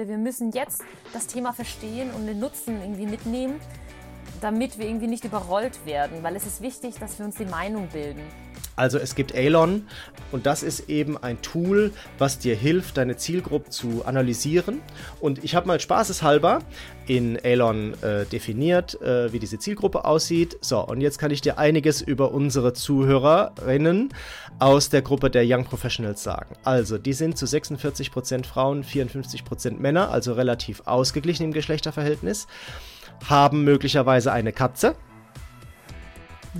[0.00, 3.60] Wir müssen jetzt das Thema verstehen und den Nutzen irgendwie mitnehmen,
[4.40, 7.88] damit wir irgendwie nicht überrollt werden, weil es ist wichtig, dass wir uns die Meinung
[7.88, 8.22] bilden.
[8.78, 9.82] Also es gibt Alon
[10.30, 14.80] und das ist eben ein Tool, was dir hilft, deine Zielgruppe zu analysieren.
[15.20, 16.60] Und ich habe mal spaßeshalber
[17.08, 20.58] in Alon äh, definiert, äh, wie diese Zielgruppe aussieht.
[20.60, 24.10] So, und jetzt kann ich dir einiges über unsere Zuhörerinnen
[24.60, 26.54] aus der Gruppe der Young Professionals sagen.
[26.62, 32.46] Also, die sind zu 46% Frauen, 54% Männer, also relativ ausgeglichen im Geschlechterverhältnis,
[33.28, 34.94] haben möglicherweise eine Katze.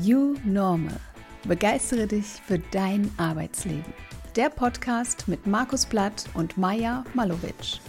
[0.03, 1.00] You Normal
[1.45, 3.95] Begeistere dich für dein Arbeitsleben.
[4.34, 7.80] Der Podcast mit Markus Blatt und Maja Malovic.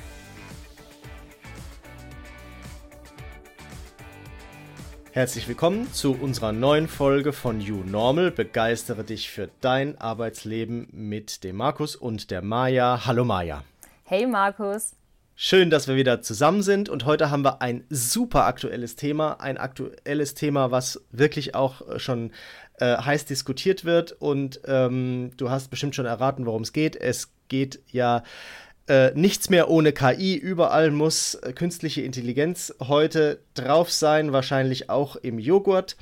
[5.12, 8.30] Herzlich willkommen zu unserer neuen Folge von You Normal.
[8.32, 13.06] Begeistere dich für dein Arbeitsleben mit dem Markus und der Maja.
[13.06, 13.64] Hallo Maja.
[14.04, 14.96] Hey Markus.
[15.42, 19.58] Schön, dass wir wieder zusammen sind und heute haben wir ein super aktuelles Thema, ein
[19.58, 22.32] aktuelles Thema, was wirklich auch schon
[22.80, 24.12] äh, heiß diskutiert wird.
[24.14, 26.96] Und ähm, du hast bestimmt schon erraten, worum es geht.
[26.96, 28.24] Es geht ja
[28.88, 30.36] äh, nichts mehr ohne KI.
[30.36, 35.96] Überall muss äh, künstliche Intelligenz heute drauf sein, wahrscheinlich auch im Joghurt.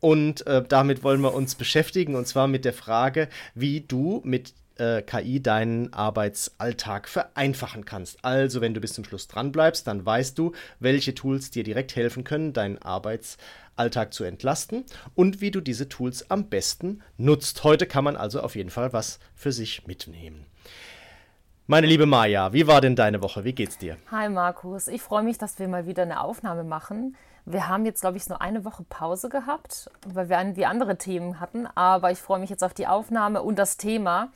[0.00, 4.54] Und äh, damit wollen wir uns beschäftigen, und zwar mit der Frage, wie du mit
[4.82, 8.24] äh, KI deinen Arbeitsalltag vereinfachen kannst.
[8.24, 11.94] Also, wenn du bis zum Schluss dran bleibst, dann weißt du, welche Tools dir direkt
[11.94, 17.64] helfen können, deinen Arbeitsalltag Alltag zu entlasten und wie du diese Tools am besten nutzt.
[17.64, 20.46] Heute kann man also auf jeden Fall was für sich mitnehmen.
[21.66, 23.44] Meine liebe Maja, wie war denn deine Woche?
[23.44, 23.96] Wie geht's dir?
[24.10, 27.16] Hi Markus, ich freue mich, dass wir mal wieder eine Aufnahme machen.
[27.44, 31.40] Wir haben jetzt, glaube ich, nur eine Woche Pause gehabt, weil wir irgendwie andere Themen
[31.40, 31.66] hatten.
[31.66, 34.30] Aber ich freue mich jetzt auf die Aufnahme und das Thema.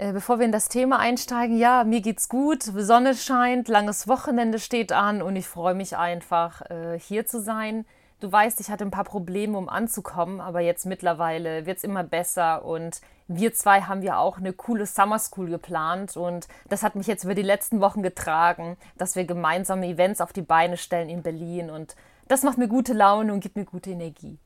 [0.00, 4.58] Äh, bevor wir in das Thema einsteigen, ja, mir geht's gut, Sonne scheint, langes Wochenende
[4.58, 7.84] steht an und ich freue mich einfach, äh, hier zu sein
[8.20, 12.04] du weißt, ich hatte ein paar Probleme, um anzukommen, aber jetzt mittlerweile wird es immer
[12.04, 16.94] besser und wir zwei haben ja auch eine coole Summer School geplant und das hat
[16.94, 21.08] mich jetzt über die letzten Wochen getragen, dass wir gemeinsame Events auf die Beine stellen
[21.08, 21.96] in Berlin und
[22.28, 24.38] das macht mir gute Laune und gibt mir gute Energie.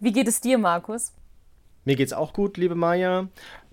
[0.00, 1.12] Wie geht es dir, Markus?
[1.84, 3.28] Mir geht's auch gut, liebe Maja.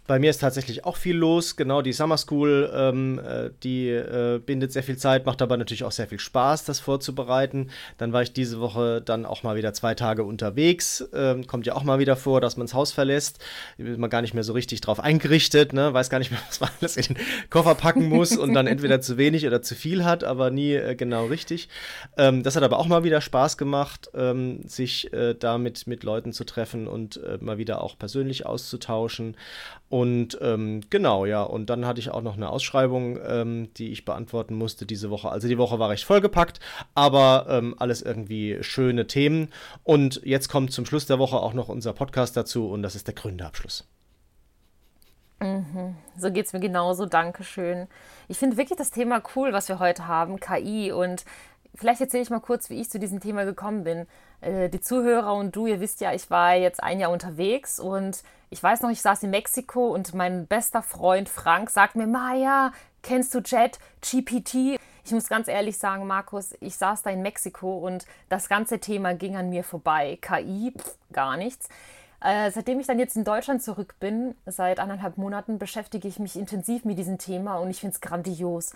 [0.08, 1.56] Bei mir ist tatsächlich auch viel los.
[1.56, 5.84] Genau, die Summer School, ähm, äh, die äh, bindet sehr viel Zeit, macht aber natürlich
[5.84, 7.72] auch sehr viel Spaß, das vorzubereiten.
[7.98, 11.08] Dann war ich diese Woche dann auch mal wieder zwei Tage unterwegs.
[11.12, 13.40] Ähm, kommt ja auch mal wieder vor, dass man das Haus verlässt.
[13.78, 15.92] Ist man gar nicht mehr so richtig drauf eingerichtet, ne?
[15.92, 17.18] weiß gar nicht mehr, was man alles in den
[17.50, 20.96] Koffer packen muss und dann entweder zu wenig oder zu viel hat, aber nie äh,
[20.96, 21.68] genau richtig.
[22.16, 26.32] Ähm, das hat aber auch mal wieder Spaß gemacht, ähm, sich äh, damit mit Leuten
[26.32, 29.36] zu treffen und äh, mal wieder auch persönlich auszutauschen.
[29.95, 34.03] Und ähm, genau, ja, und dann hatte ich auch noch eine Ausschreibung, ähm, die ich
[34.03, 35.29] beantworten musste diese Woche.
[35.29, 36.59] Also die Woche war recht vollgepackt,
[36.95, 39.53] aber ähm, alles irgendwie schöne Themen.
[39.85, 43.07] Und jetzt kommt zum Schluss der Woche auch noch unser Podcast dazu und das ist
[43.07, 43.88] der Gründerabschluss.
[45.39, 45.95] Mhm.
[46.17, 47.88] So geht es mir genauso, Dankeschön.
[48.27, 50.91] Ich finde wirklich das Thema cool, was wir heute haben, KI.
[50.91, 51.23] Und
[51.75, 54.08] vielleicht erzähle ich mal kurz, wie ich zu diesem Thema gekommen bin.
[54.41, 58.24] Äh, die Zuhörer und du, ihr wisst ja, ich war jetzt ein Jahr unterwegs und
[58.50, 62.72] ich weiß noch, ich saß in Mexiko und mein bester Freund Frank sagt mir, Maja,
[63.02, 64.80] kennst du Jet GPT?
[65.03, 69.13] Ich muss ganz ehrlich sagen, Markus, ich saß da in Mexiko und das ganze Thema
[69.13, 70.18] ging an mir vorbei.
[70.22, 71.69] KI, pff, gar nichts.
[72.22, 76.36] Äh, seitdem ich dann jetzt in Deutschland zurück bin, seit anderthalb Monaten, beschäftige ich mich
[76.36, 78.72] intensiv mit diesem Thema und ich finde es grandios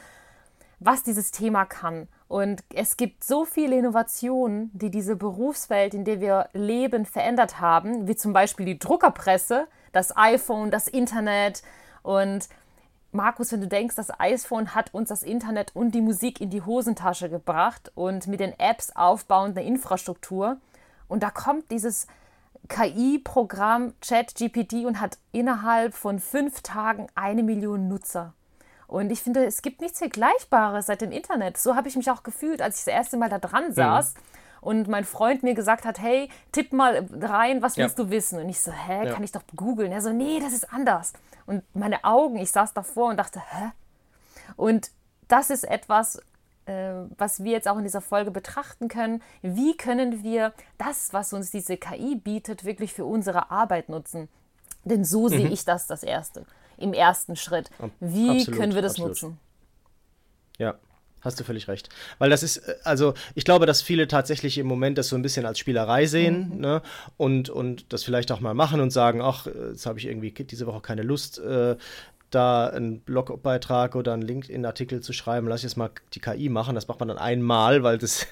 [0.80, 2.08] was dieses Thema kann.
[2.30, 8.08] Und es gibt so viele Innovationen, die diese Berufswelt, in der wir leben, verändert haben,
[8.08, 11.64] wie zum Beispiel die Druckerpresse, das iPhone, das Internet.
[12.04, 12.48] Und
[13.12, 16.62] Markus, wenn du denkst, das iPhone hat uns das Internet und die Musik in die
[16.62, 20.58] Hosentasche gebracht und mit den Apps aufbauende Infrastruktur.
[21.08, 22.06] Und da kommt dieses
[22.68, 28.34] KI-Programm ChatGPT und hat innerhalb von fünf Tagen eine Million Nutzer.
[28.90, 31.58] Und ich finde, es gibt nichts Vergleichbares seit dem Internet.
[31.58, 33.74] So habe ich mich auch gefühlt, als ich das erste Mal da dran mhm.
[33.74, 34.16] saß.
[34.16, 34.20] Mhm.
[34.62, 38.04] Und mein Freund mir gesagt hat, hey, tipp mal rein, was willst ja.
[38.04, 38.40] du wissen?
[38.40, 39.14] Und ich so, hä, ja.
[39.14, 39.92] kann ich doch googeln?
[39.92, 41.14] Er so, nee, das ist anders.
[41.46, 43.70] Und meine Augen, ich saß davor und dachte, hä?
[44.56, 44.90] Und
[45.28, 46.20] das ist etwas,
[46.66, 49.22] äh, was wir jetzt auch in dieser Folge betrachten können.
[49.44, 54.30] Wie können wir das, was uns diese KI bietet, wirklich für unsere Arbeit nutzen?
[54.84, 55.30] Denn so mhm.
[55.30, 56.44] sehe ich das das Erste
[56.80, 57.70] im ersten Schritt.
[58.00, 59.10] Wie absolut, können wir das absolut.
[59.10, 59.40] nutzen?
[60.58, 60.76] Ja.
[61.22, 61.90] Hast du völlig recht.
[62.18, 65.22] Weil das ist, äh, also ich glaube, dass viele tatsächlich im Moment das so ein
[65.22, 66.62] bisschen als Spielerei sehen mhm.
[66.62, 66.82] ne?
[67.18, 70.66] und, und das vielleicht auch mal machen und sagen, ach, jetzt habe ich irgendwie diese
[70.66, 71.76] Woche keine Lust, äh,
[72.30, 76.76] da einen Blogbeitrag oder einen LinkedIn-Artikel zu schreiben, lass ich jetzt mal die KI machen.
[76.76, 78.28] Das macht man dann einmal, weil das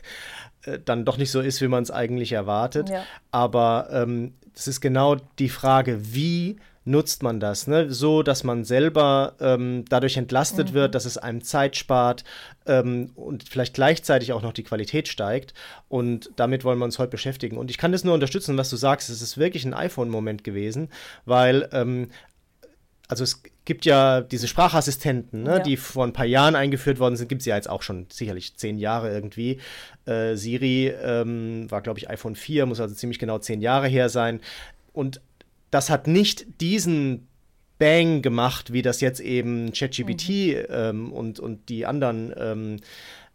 [0.64, 2.90] äh, dann doch nicht so ist, wie man es eigentlich erwartet.
[2.90, 3.04] Ja.
[3.32, 7.92] Aber ähm, das ist genau die Frage, wie nutzt man das, ne?
[7.92, 10.74] so dass man selber ähm, dadurch entlastet mhm.
[10.74, 12.24] wird, dass es einem Zeit spart
[12.66, 15.54] ähm, und vielleicht gleichzeitig auch noch die Qualität steigt.
[15.90, 17.58] Und damit wollen wir uns heute beschäftigen.
[17.58, 19.10] Und ich kann das nur unterstützen, was du sagst.
[19.10, 20.90] Es ist wirklich ein iPhone-Moment gewesen,
[21.26, 22.08] weil ähm,
[23.10, 25.60] also es gibt ja diese Sprachassistenten, ne, ja.
[25.60, 28.56] die vor ein paar Jahren eingeführt worden sind, gibt es ja jetzt auch schon sicherlich
[28.56, 29.60] zehn Jahre irgendwie.
[30.06, 34.10] Äh, Siri ähm, war, glaube ich, iPhone 4, muss also ziemlich genau zehn Jahre her
[34.10, 34.42] sein.
[34.94, 35.22] Und
[35.78, 37.28] das hat nicht diesen
[37.78, 40.66] Bang gemacht, wie das jetzt eben ChatGPT mhm.
[40.70, 42.78] ähm, und, und die anderen ähm,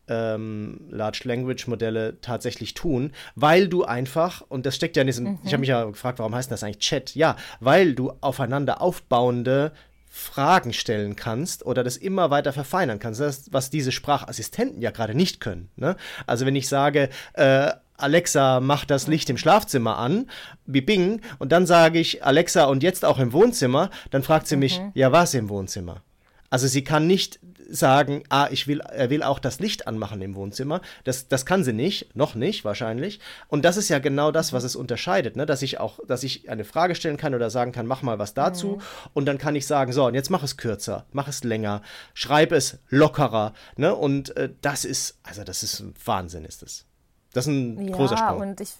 [0.08, 5.24] ähm, Large Language Modelle tatsächlich tun, weil du einfach, und das steckt ja in diesem,
[5.24, 5.38] mhm.
[5.44, 7.14] ich habe mich ja gefragt, warum heißt das eigentlich Chat?
[7.14, 9.70] Ja, weil du aufeinander aufbauende
[10.10, 13.20] Fragen stellen kannst oder das immer weiter verfeinern kannst.
[13.20, 15.70] Das was diese Sprachassistenten ja gerade nicht können.
[15.76, 15.94] Ne?
[16.26, 20.28] Also wenn ich sage, äh, Alexa, mach das Licht im Schlafzimmer an,
[20.66, 24.80] bing, und dann sage ich, Alexa, und jetzt auch im Wohnzimmer, dann fragt sie mich,
[24.80, 24.90] mhm.
[24.94, 26.02] ja, was im Wohnzimmer?
[26.50, 27.40] Also sie kann nicht
[27.72, 30.80] sagen, ah, ich will, er will auch das Licht anmachen im Wohnzimmer.
[31.04, 33.20] Das, das kann sie nicht, noch nicht wahrscheinlich.
[33.48, 35.46] Und das ist ja genau das, was es unterscheidet, ne?
[35.46, 38.34] dass ich auch, dass ich eine Frage stellen kann oder sagen kann, mach mal was
[38.34, 38.76] dazu.
[38.76, 38.82] Mhm.
[39.14, 41.82] Und dann kann ich sagen, so, und jetzt mach es kürzer, mach es länger,
[42.14, 43.54] schreib es lockerer.
[43.76, 43.94] Ne?
[43.94, 46.84] Und äh, das ist, also das ist Wahnsinn, ist es.
[47.32, 48.40] Das ist ein ja, großer Sprung.
[48.40, 48.74] Und ich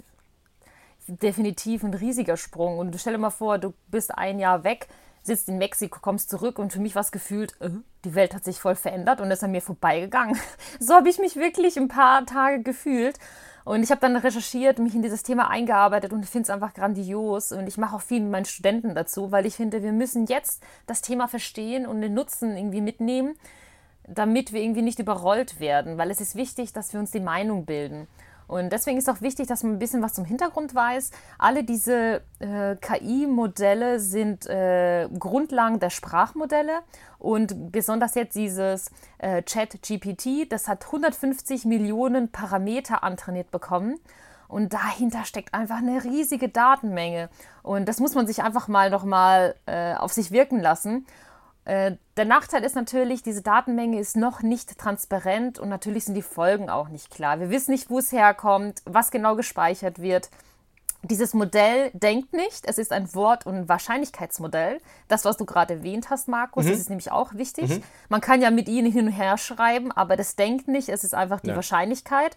[1.06, 2.78] definitiv ein riesiger Sprung.
[2.78, 4.88] Und stell dir mal vor, du bist ein Jahr weg
[5.22, 7.70] sitzt in Mexiko, kommst zurück und für mich war es gefühlt, äh,
[8.04, 10.36] die Welt hat sich voll verändert und ist an mir vorbeigegangen.
[10.80, 13.18] so habe ich mich wirklich ein paar Tage gefühlt.
[13.64, 17.52] Und ich habe dann recherchiert, mich in dieses Thema eingearbeitet und finde es einfach grandios.
[17.52, 20.64] Und ich mache auch viel mit meinen Studenten dazu, weil ich finde, wir müssen jetzt
[20.88, 23.36] das Thema verstehen und den Nutzen irgendwie mitnehmen,
[24.08, 25.96] damit wir irgendwie nicht überrollt werden.
[25.96, 28.08] Weil es ist wichtig, dass wir uns die Meinung bilden.
[28.46, 31.10] Und deswegen ist auch wichtig, dass man ein bisschen was zum Hintergrund weiß.
[31.38, 36.80] Alle diese äh, KI-Modelle sind äh, Grundlagen der Sprachmodelle
[37.18, 43.98] und besonders jetzt dieses äh, Chat-GPT, das hat 150 Millionen Parameter antrainiert bekommen.
[44.48, 47.30] Und dahinter steckt einfach eine riesige Datenmenge.
[47.62, 51.06] Und das muss man sich einfach mal nochmal äh, auf sich wirken lassen.
[51.64, 56.22] Äh, der Nachteil ist natürlich, diese Datenmenge ist noch nicht transparent und natürlich sind die
[56.22, 57.38] Folgen auch nicht klar.
[57.40, 60.28] Wir wissen nicht, wo es herkommt, was genau gespeichert wird.
[61.04, 64.80] Dieses Modell denkt nicht, es ist ein Wort- und Wahrscheinlichkeitsmodell.
[65.08, 66.70] Das, was du gerade erwähnt hast, Markus, mhm.
[66.70, 67.70] das ist nämlich auch wichtig.
[67.70, 67.82] Mhm.
[68.08, 71.14] Man kann ja mit ihnen hin und her schreiben, aber das denkt nicht, es ist
[71.14, 71.56] einfach die ja.
[71.56, 72.36] Wahrscheinlichkeit.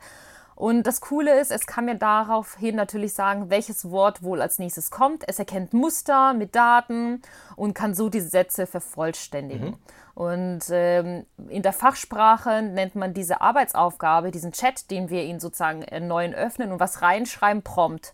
[0.56, 4.90] Und das Coole ist, es kann mir daraufhin natürlich sagen, welches Wort wohl als nächstes
[4.90, 5.24] kommt.
[5.28, 7.22] Es erkennt Muster mit Daten
[7.58, 9.72] und kann so die Sätze vervollständigen.
[9.72, 9.78] Mhm.
[10.16, 15.82] Und ähm, in der Fachsprache nennt man diese Arbeitsaufgabe, diesen Chat, den wir Ihnen sozusagen
[15.82, 18.14] erneuen öffnen und was reinschreiben, Prompt.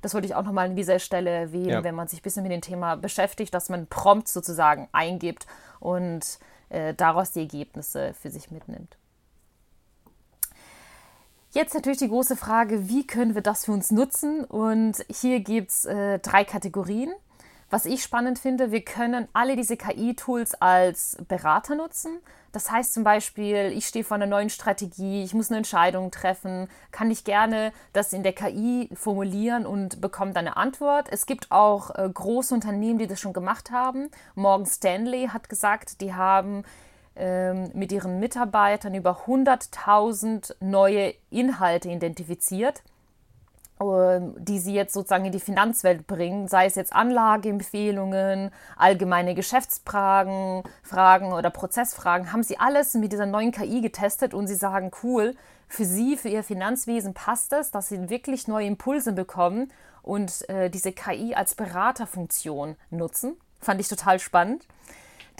[0.00, 1.84] Das wollte ich auch nochmal an dieser Stelle erwähnen, ja.
[1.84, 5.46] wenn man sich ein bisschen mit dem Thema beschäftigt, dass man Prompt sozusagen eingibt
[5.80, 6.38] und
[6.68, 8.96] äh, daraus die Ergebnisse für sich mitnimmt.
[11.52, 14.44] Jetzt natürlich die große Frage, wie können wir das für uns nutzen?
[14.44, 17.12] Und hier gibt es äh, drei Kategorien.
[17.70, 22.18] Was ich spannend finde, wir können alle diese KI-Tools als Berater nutzen.
[22.52, 26.68] Das heißt zum Beispiel, ich stehe vor einer neuen Strategie, ich muss eine Entscheidung treffen,
[26.92, 31.08] kann ich gerne das in der KI formulieren und bekomme dann eine Antwort.
[31.10, 34.10] Es gibt auch äh, große Unternehmen, die das schon gemacht haben.
[34.36, 36.64] Morgan Stanley hat gesagt, die haben
[37.74, 42.82] mit ihren Mitarbeitern über 100.000 neue Inhalte identifiziert,
[43.80, 50.62] ähm, die sie jetzt sozusagen in die Finanzwelt bringen, sei es jetzt Anlageempfehlungen, allgemeine Geschäftsfragen
[50.82, 55.34] Fragen oder Prozessfragen, haben sie alles mit dieser neuen KI getestet und sie sagen, cool,
[55.66, 59.72] für sie, für ihr Finanzwesen passt es, dass sie wirklich neue Impulse bekommen
[60.02, 63.36] und äh, diese KI als Beraterfunktion nutzen.
[63.60, 64.66] Fand ich total spannend.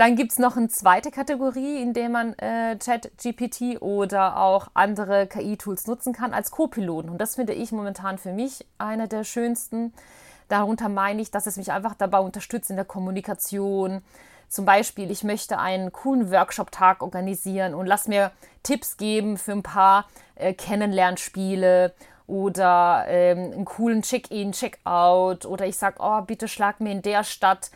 [0.01, 5.27] Dann gibt es noch eine zweite Kategorie, in der man äh, ChatGPT oder auch andere
[5.27, 7.11] KI-Tools nutzen kann als Co-Piloten.
[7.11, 9.93] Und das finde ich momentan für mich einer der schönsten.
[10.49, 14.01] Darunter meine ich, dass es mich einfach dabei unterstützt in der Kommunikation.
[14.49, 19.63] Zum Beispiel, ich möchte einen coolen Workshop-Tag organisieren und lass mir Tipps geben für ein
[19.63, 21.93] paar äh, Kennenlernspiele
[22.27, 27.23] oder ähm, einen coolen Check-in, Check-out oder ich sage, oh, bitte schlag mir in der
[27.23, 27.71] Stadt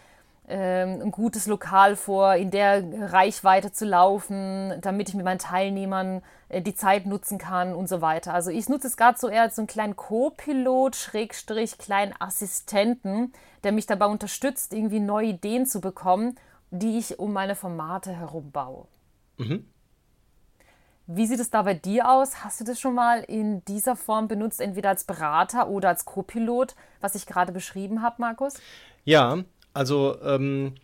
[0.46, 6.60] ein gutes Lokal vor, in der Reichweite zu laufen, damit ich mit meinen Teilnehmern äh,
[6.60, 8.34] die Zeit nutzen kann und so weiter.
[8.34, 13.32] Also ich nutze es gerade so eher als so einen kleinen Co-Pilot, Schrägstrich, kleinen Assistenten,
[13.62, 16.36] der mich dabei unterstützt, irgendwie neue Ideen zu bekommen,
[16.70, 18.86] die ich um meine Formate herum baue.
[19.38, 19.66] Mhm.
[21.06, 22.44] Wie sieht es da bei dir aus?
[22.44, 26.74] Hast du das schon mal in dieser Form benutzt, entweder als Berater oder als Co-Pilot,
[27.00, 28.54] was ich gerade beschrieben habe, Markus?
[29.04, 30.74] Ja, also ähm,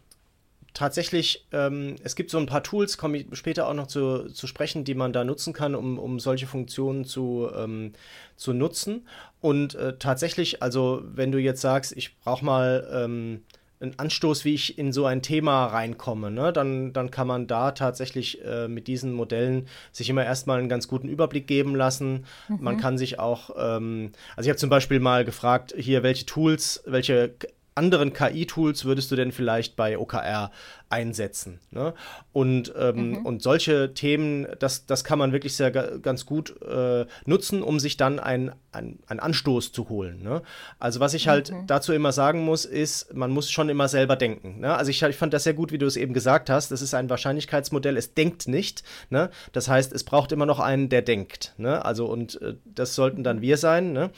[0.75, 4.47] tatsächlich, ähm, es gibt so ein paar Tools, komme ich später auch noch zu, zu
[4.47, 7.93] sprechen, die man da nutzen kann, um, um solche Funktionen zu, ähm,
[8.37, 9.07] zu nutzen.
[9.41, 13.43] Und äh, tatsächlich, also wenn du jetzt sagst, ich brauche mal ähm,
[13.81, 16.53] einen Anstoß, wie ich in so ein Thema reinkomme, ne?
[16.53, 20.87] dann, dann kann man da tatsächlich äh, mit diesen Modellen sich immer erstmal einen ganz
[20.87, 22.27] guten Überblick geben lassen.
[22.49, 22.59] Mhm.
[22.61, 26.83] Man kann sich auch, ähm, also ich habe zum Beispiel mal gefragt, hier, welche Tools,
[26.85, 27.35] welche
[27.75, 30.51] anderen KI-Tools würdest du denn vielleicht bei OKR
[30.89, 31.61] einsetzen?
[31.71, 31.95] Ne?
[32.33, 33.27] Und, ähm, mhm.
[33.27, 37.97] und solche Themen, das, das kann man wirklich sehr ganz gut äh, nutzen, um sich
[37.97, 40.23] dann einen ein Anstoß zu holen.
[40.23, 40.43] Ne?
[40.79, 41.67] Also was ich halt mhm.
[41.67, 44.61] dazu immer sagen muss, ist, man muss schon immer selber denken.
[44.61, 44.75] Ne?
[44.75, 46.71] Also ich, ich fand das sehr gut, wie du es eben gesagt hast.
[46.71, 48.85] Das ist ein Wahrscheinlichkeitsmodell, es denkt nicht.
[49.09, 49.31] Ne?
[49.53, 51.55] Das heißt, es braucht immer noch einen, der denkt.
[51.59, 51.85] Ne?
[51.85, 54.11] Also und äh, das sollten dann wir sein.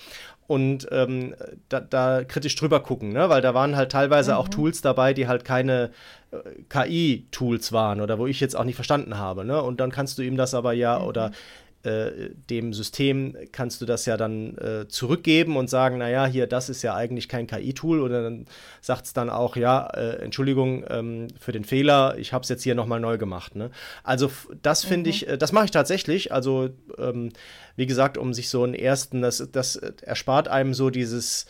[0.53, 1.35] Und ähm,
[1.71, 3.31] da, da, kritisch drüber gucken, ne?
[3.31, 4.37] weil da waren halt teilweise mhm.
[4.37, 5.93] auch Tools dabei, die halt keine
[6.31, 6.37] äh,
[6.69, 9.47] KI-Tools waren oder wo ich jetzt auch nicht verstanden habe.
[9.47, 9.63] Ne?
[9.63, 11.07] Und dann kannst du ihm das aber ja mhm.
[11.07, 11.31] oder
[11.85, 16.69] äh, dem System kannst du das ja dann äh, zurückgeben und sagen, naja, hier, das
[16.69, 18.01] ist ja eigentlich kein KI-Tool.
[18.01, 18.47] Oder dann
[18.81, 22.63] sagt es dann auch, ja, äh, Entschuldigung ähm, für den Fehler, ich habe es jetzt
[22.63, 23.57] hier nochmal neu gemacht.
[23.57, 23.71] Ne?
[24.05, 24.31] Also
[24.63, 25.15] das finde mhm.
[25.15, 26.33] ich, äh, das mache ich tatsächlich.
[26.33, 27.33] Also ähm,
[27.75, 31.47] wie gesagt, um sich so einen ersten, das, das erspart einem so dieses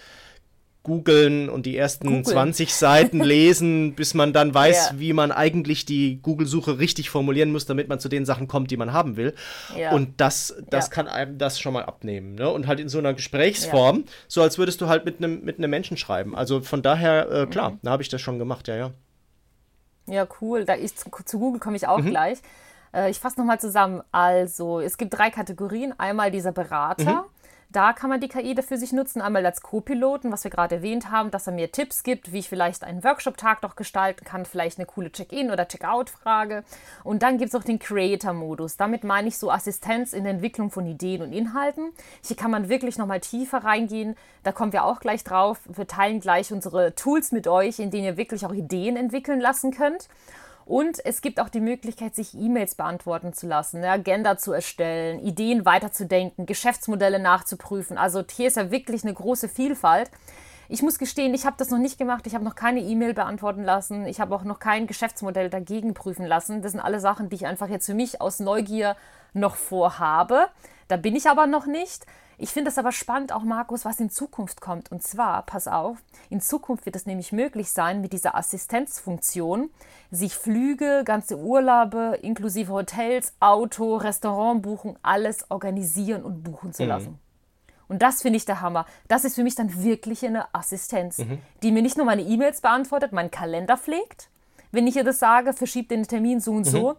[0.83, 2.25] googeln und die ersten Google.
[2.25, 4.99] 20 Seiten lesen, bis man dann weiß, ja.
[4.99, 8.77] wie man eigentlich die Google-Suche richtig formulieren muss, damit man zu den Sachen kommt, die
[8.77, 9.35] man haben will.
[9.77, 9.93] Ja.
[9.93, 10.93] Und das, das ja.
[10.93, 12.35] kann einem das schon mal abnehmen.
[12.35, 12.49] Ne?
[12.51, 15.97] Und halt in so einer Gesprächsform, so als würdest du halt mit einem mit Menschen
[15.97, 16.35] schreiben.
[16.35, 17.79] Also von daher, äh, klar, mhm.
[17.83, 18.91] da habe ich das schon gemacht, ja, ja.
[20.07, 20.65] Ja, cool.
[20.65, 22.11] Da ich, zu, zu Google komme ich auch mhm.
[22.11, 22.39] gleich.
[22.93, 24.03] Äh, ich fasse nochmal zusammen.
[24.11, 25.95] Also, es gibt drei Kategorien.
[25.97, 27.23] Einmal dieser Berater.
[27.23, 27.32] Mhm
[27.73, 31.11] da kann man die KI dafür sich nutzen, einmal als Co-Piloten, was wir gerade erwähnt
[31.11, 34.79] haben, dass er mir Tipps gibt, wie ich vielleicht einen Workshop-Tag noch gestalten kann, vielleicht
[34.79, 36.65] eine coole Check-in- oder Check-out-Frage.
[37.03, 38.77] Und dann gibt es auch den Creator-Modus.
[38.77, 41.93] Damit meine ich so Assistenz in der Entwicklung von Ideen und Inhalten.
[42.23, 44.17] Hier kann man wirklich nochmal tiefer reingehen.
[44.43, 45.61] Da kommen wir auch gleich drauf.
[45.67, 49.71] Wir teilen gleich unsere Tools mit euch, in denen ihr wirklich auch Ideen entwickeln lassen
[49.71, 50.09] könnt.
[50.65, 55.21] Und es gibt auch die Möglichkeit, sich E-Mails beantworten zu lassen, eine Agenda zu erstellen,
[55.21, 57.99] Ideen weiterzudenken, Geschäftsmodelle nachzuprüfen.
[57.99, 60.11] Also hier ist ja wirklich eine große Vielfalt.
[60.69, 62.27] Ich muss gestehen, ich habe das noch nicht gemacht.
[62.27, 64.07] Ich habe noch keine E-Mail beantworten lassen.
[64.07, 66.63] Ich habe auch noch kein Geschäftsmodell dagegen prüfen lassen.
[66.63, 68.97] Das sind alle Sachen, die ich einfach jetzt für mich aus Neugier
[69.35, 70.47] noch vorhabe.
[70.89, 72.07] Da bin ich aber noch nicht.
[72.43, 74.91] Ich finde es aber spannend, auch Markus, was in Zukunft kommt.
[74.91, 79.71] Und zwar, pass auf, in Zukunft wird es nämlich möglich sein, mit dieser Assistenzfunktion
[80.11, 86.89] sich Flüge, ganze Urlaube, inklusive Hotels, Auto, Restaurantbuchung, alles organisieren und buchen zu mhm.
[86.89, 87.19] lassen.
[87.87, 88.87] Und das finde ich der Hammer.
[89.07, 91.39] Das ist für mich dann wirklich eine Assistenz, mhm.
[91.63, 94.31] die mir nicht nur meine E-Mails beantwortet, meinen Kalender pflegt,
[94.73, 96.71] wenn ich ihr das sage, verschiebt den Termin so und mhm.
[96.71, 96.97] so,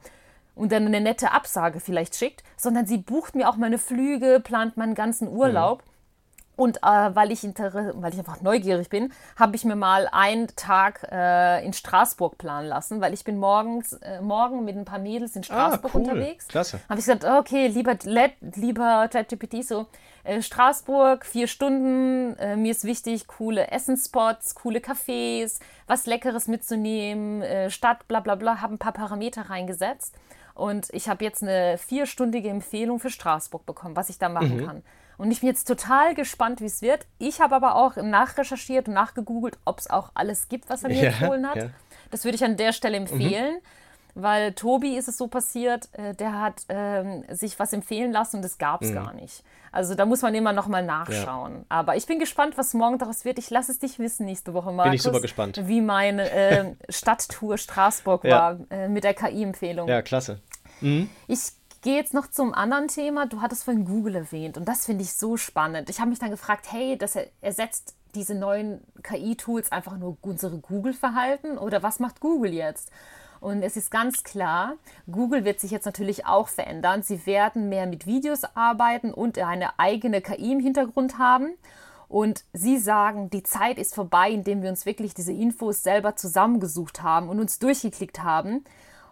[0.55, 4.77] und dann eine nette Absage vielleicht schickt, sondern sie bucht mir auch meine Flüge, plant
[4.77, 5.83] meinen ganzen Urlaub.
[5.83, 5.93] Mhm.
[6.55, 11.07] Und äh, weil, ich weil ich einfach neugierig bin, habe ich mir mal einen Tag
[11.11, 15.35] äh, in Straßburg planen lassen, weil ich bin morgens, äh, morgen mit ein paar Mädels
[15.35, 16.01] in ah, Straßburg ah, cool.
[16.01, 16.47] unterwegs.
[16.47, 16.79] Klasse.
[16.87, 17.97] Habe ich gesagt, okay, lieber,
[18.55, 19.87] lieber ChatGPT, so
[20.23, 27.41] äh, Straßburg, vier Stunden, äh, mir ist wichtig, coole Essensspots, coole Cafés, was Leckeres mitzunehmen,
[27.41, 30.15] äh, Stadt, bla bla bla, habe ein paar Parameter reingesetzt.
[30.53, 34.65] Und ich habe jetzt eine vierstündige Empfehlung für Straßburg bekommen, was ich da machen mhm.
[34.65, 34.83] kann.
[35.17, 37.05] Und ich bin jetzt total gespannt, wie es wird.
[37.19, 41.03] Ich habe aber auch nachrecherchiert und nachgegoogelt, ob es auch alles gibt, was er mir
[41.03, 41.55] ja, empfohlen hat.
[41.55, 41.69] Ja.
[42.11, 43.55] Das würde ich an der Stelle empfehlen.
[43.55, 43.61] Mhm
[44.15, 48.41] weil Tobi ist es so passiert, äh, der hat ähm, sich was empfehlen lassen und
[48.43, 48.95] das gab es mhm.
[48.95, 49.43] gar nicht.
[49.71, 51.53] Also da muss man immer noch mal nachschauen.
[51.53, 51.65] Ja.
[51.69, 53.39] Aber ich bin gespannt, was morgen daraus wird.
[53.39, 54.91] Ich lasse es dich wissen nächste Woche, Markus.
[54.91, 55.59] Bin ich super gespannt.
[55.65, 58.37] Wie meine äh, Stadttour Straßburg ja.
[58.37, 59.87] war äh, mit der KI-Empfehlung.
[59.87, 60.39] Ja, klasse.
[60.81, 61.09] Mhm.
[61.27, 63.25] Ich gehe jetzt noch zum anderen Thema.
[63.25, 65.89] Du hattest vorhin Google erwähnt und das finde ich so spannend.
[65.89, 71.57] Ich habe mich dann gefragt, hey, das ersetzt diese neuen KI-Tools einfach nur unsere Google-Verhalten
[71.57, 72.91] oder was macht Google jetzt?
[73.43, 74.77] Und es ist ganz klar,
[75.11, 77.03] Google wird sich jetzt natürlich auch verändern.
[77.03, 81.49] Sie werden mehr mit Videos arbeiten und eine eigene KI im Hintergrund haben.
[82.07, 87.03] Und sie sagen, die Zeit ist vorbei, indem wir uns wirklich diese Infos selber zusammengesucht
[87.03, 88.63] haben und uns durchgeklickt haben.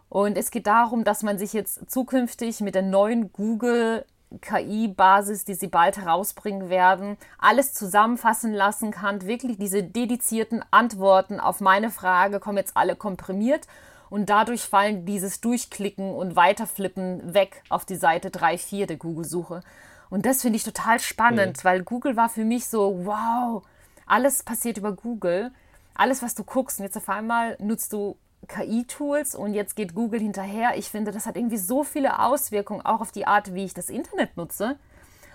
[0.08, 4.06] Und es geht darum, dass man sich jetzt zukünftig mit der neuen Google
[4.40, 9.26] KI-Basis, die sie bald herausbringen werden, alles zusammenfassen lassen kann.
[9.28, 13.68] Wirklich diese dedizierten Antworten auf meine Frage kommen jetzt alle komprimiert
[14.12, 19.62] Und dadurch fallen dieses Durchklicken und Weiterflippen weg auf die Seite 3, 4 der Google-Suche.
[20.10, 21.64] Und das finde ich total spannend, mhm.
[21.64, 23.64] weil Google war für mich so, wow,
[24.06, 25.52] alles passiert über Google.
[25.96, 28.18] Alles, was du guckst, und jetzt auf einmal nutzt du
[28.50, 30.72] KI-Tools und jetzt geht Google hinterher.
[30.76, 33.90] Ich finde, das hat irgendwie so viele Auswirkungen auch auf die Art, wie ich das
[33.90, 34.78] Internet nutze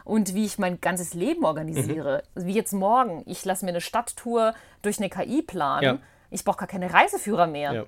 [0.04, 2.18] und wie ich mein ganzes Leben organisiere.
[2.18, 2.30] Mhm.
[2.34, 3.22] Also wie jetzt morgen.
[3.24, 5.82] Ich lasse mir eine Stadttour durch eine KI planen.
[5.82, 5.98] Ja.
[6.30, 7.72] Ich brauche gar keine Reiseführer mehr.
[7.72, 7.84] Ja.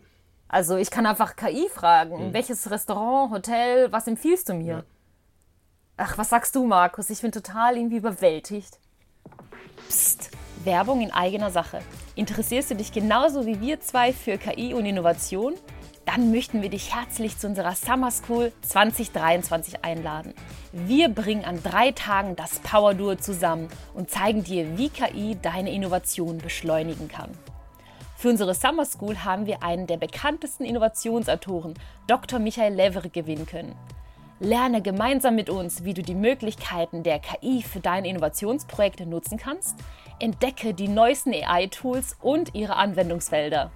[0.48, 2.32] Also ich kann einfach KI fragen, mhm.
[2.32, 4.66] welches Restaurant, Hotel, was empfiehlst du mir?
[4.66, 4.82] Ja.
[5.98, 7.10] Ach, was sagst du, Markus?
[7.10, 8.78] Ich bin total irgendwie überwältigt.
[9.88, 10.30] Psst,
[10.64, 11.80] Werbung in eigener Sache.
[12.14, 15.54] Interessierst du dich genauso wie wir zwei für KI und Innovation?
[16.06, 20.32] Dann möchten wir dich herzlich zu unserer Summer School 2023 einladen.
[20.72, 25.70] Wir bringen an drei Tagen das Power Duo zusammen und zeigen dir, wie KI deine
[25.70, 27.30] Innovation beschleunigen kann.
[28.20, 31.74] Für unsere Summer School haben wir einen der bekanntesten Innovationsautoren,
[32.08, 32.40] Dr.
[32.40, 33.76] Michael Levere, gewinnen können.
[34.40, 39.76] Lerne gemeinsam mit uns, wie du die Möglichkeiten der KI für deine Innovationsprojekte nutzen kannst.
[40.18, 43.70] Entdecke die neuesten AI-Tools und ihre Anwendungsfelder.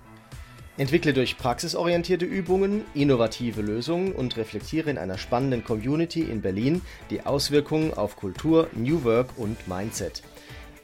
[0.76, 7.24] Entwickle durch praxisorientierte Übungen innovative Lösungen und reflektiere in einer spannenden Community in Berlin die
[7.24, 10.24] Auswirkungen auf Kultur, New Work und Mindset.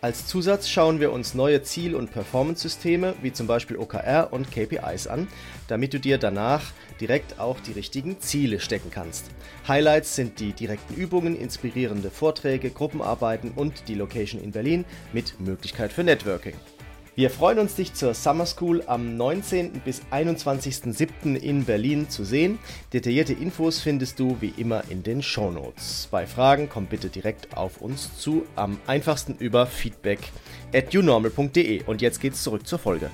[0.00, 5.09] Als Zusatz schauen wir uns neue Ziel- und Performance-Systeme wie zum Beispiel OKR und KPIs
[5.09, 5.26] an,
[5.67, 6.62] damit du dir danach
[7.00, 9.25] direkt auch die richtigen Ziele stecken kannst.
[9.67, 15.93] Highlights sind die direkten Übungen, inspirierende Vorträge, Gruppenarbeiten und die Location in Berlin mit Möglichkeit
[15.93, 16.55] für Networking.
[17.18, 19.80] Wir freuen uns, dich zur Summer School am 19.
[19.84, 21.34] bis 21.07.
[21.34, 22.60] in Berlin zu sehen.
[22.92, 26.06] Detaillierte Infos findest du wie immer in den Show Notes.
[26.12, 30.20] Bei Fragen komm bitte direkt auf uns zu, am einfachsten über feedback
[30.72, 31.82] at unormal.de.
[31.87, 33.10] Und jetzt geht's zurück zur Folge.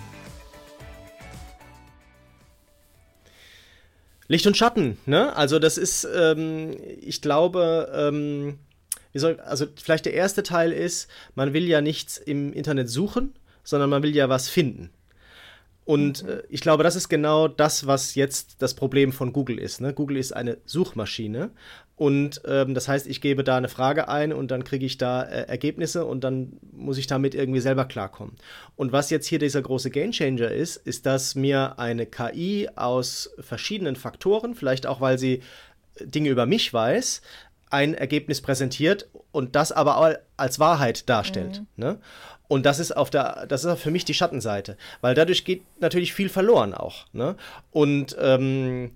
[4.28, 5.34] Licht und Schatten, ne?
[5.34, 8.58] Also das ist, ähm, ich glaube, ähm,
[9.14, 13.32] soll, also vielleicht der erste Teil ist, man will ja nichts im Internet suchen,
[13.64, 14.90] sondern man will ja was finden.
[15.84, 16.30] Und mhm.
[16.30, 19.80] äh, ich glaube, das ist genau das, was jetzt das Problem von Google ist.
[19.80, 19.92] Ne?
[19.92, 21.50] Google ist eine Suchmaschine
[21.96, 25.22] und ähm, das heißt, ich gebe da eine Frage ein und dann kriege ich da
[25.22, 28.34] äh, Ergebnisse und dann muss ich damit irgendwie selber klarkommen.
[28.76, 33.96] Und was jetzt hier dieser große Gamechanger ist, ist, dass mir eine KI aus verschiedenen
[33.96, 35.42] Faktoren, vielleicht auch weil sie
[36.00, 37.22] Dinge über mich weiß,
[37.74, 41.60] ein Ergebnis präsentiert und das aber als Wahrheit darstellt.
[41.60, 41.66] Mhm.
[41.84, 41.98] Ne?
[42.46, 46.14] Und das ist auf der, das ist für mich die Schattenseite, weil dadurch geht natürlich
[46.14, 47.06] viel verloren auch.
[47.12, 47.36] Ne?
[47.72, 48.92] Und ähm,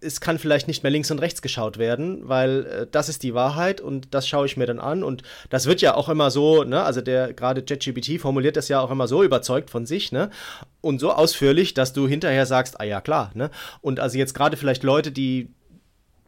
[0.00, 3.34] es kann vielleicht nicht mehr links und rechts geschaut werden, weil äh, das ist die
[3.34, 6.62] Wahrheit und das schaue ich mir dann an und das wird ja auch immer so,
[6.62, 10.30] ne, also der gerade ChatGPT formuliert das ja auch immer so überzeugt von sich, ne,
[10.80, 14.56] und so ausführlich, dass du hinterher sagst, ah ja klar, ne, und also jetzt gerade
[14.56, 15.50] vielleicht Leute, die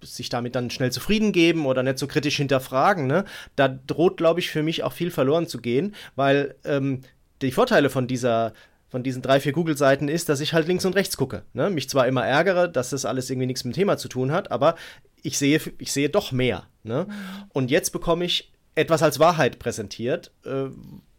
[0.02, 3.24] sich damit dann schnell zufrieden geben oder nicht so kritisch hinterfragen, ne,
[3.56, 7.00] da droht, glaube ich, für mich auch viel verloren zu gehen, weil ähm,
[7.42, 8.52] die Vorteile von dieser
[8.88, 11.42] von diesen drei, vier Google-Seiten ist, dass ich halt links und rechts gucke.
[11.52, 11.70] Ne?
[11.70, 14.52] Mich zwar immer ärgere, dass das alles irgendwie nichts mit dem Thema zu tun hat,
[14.52, 14.76] aber
[15.22, 16.68] ich sehe, ich sehe doch mehr.
[16.84, 17.06] Ne?
[17.08, 17.14] Mhm.
[17.52, 20.66] Und jetzt bekomme ich etwas als Wahrheit präsentiert, äh,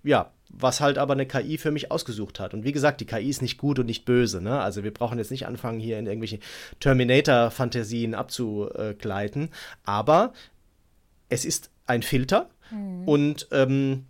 [0.03, 2.53] ja, was halt aber eine KI für mich ausgesucht hat.
[2.53, 4.41] Und wie gesagt, die KI ist nicht gut und nicht böse.
[4.41, 4.59] Ne?
[4.59, 6.39] Also wir brauchen jetzt nicht anfangen, hier in irgendwelche
[6.79, 9.49] Terminator-Fantasien abzugleiten.
[9.83, 10.33] Aber
[11.29, 13.07] es ist ein Filter mhm.
[13.07, 14.05] und, ähm,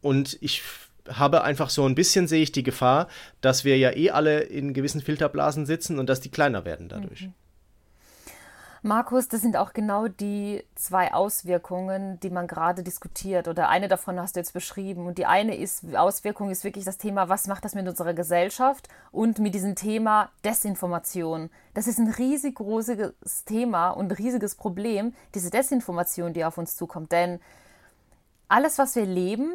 [0.00, 0.62] und ich
[1.08, 3.08] habe einfach so ein bisschen, sehe ich die Gefahr,
[3.40, 7.22] dass wir ja eh alle in gewissen Filterblasen sitzen und dass die kleiner werden dadurch.
[7.22, 7.34] Mhm.
[8.86, 13.48] Markus, das sind auch genau die zwei Auswirkungen, die man gerade diskutiert.
[13.48, 15.08] Oder eine davon hast du jetzt beschrieben.
[15.08, 18.88] Und die eine ist, Auswirkung ist wirklich das Thema, was macht das mit unserer Gesellschaft
[19.10, 21.50] und mit diesem Thema Desinformation.
[21.74, 26.76] Das ist ein riesig großes Thema und ein riesiges Problem, diese Desinformation, die auf uns
[26.76, 27.10] zukommt.
[27.10, 27.40] Denn
[28.46, 29.50] alles, was wir leben,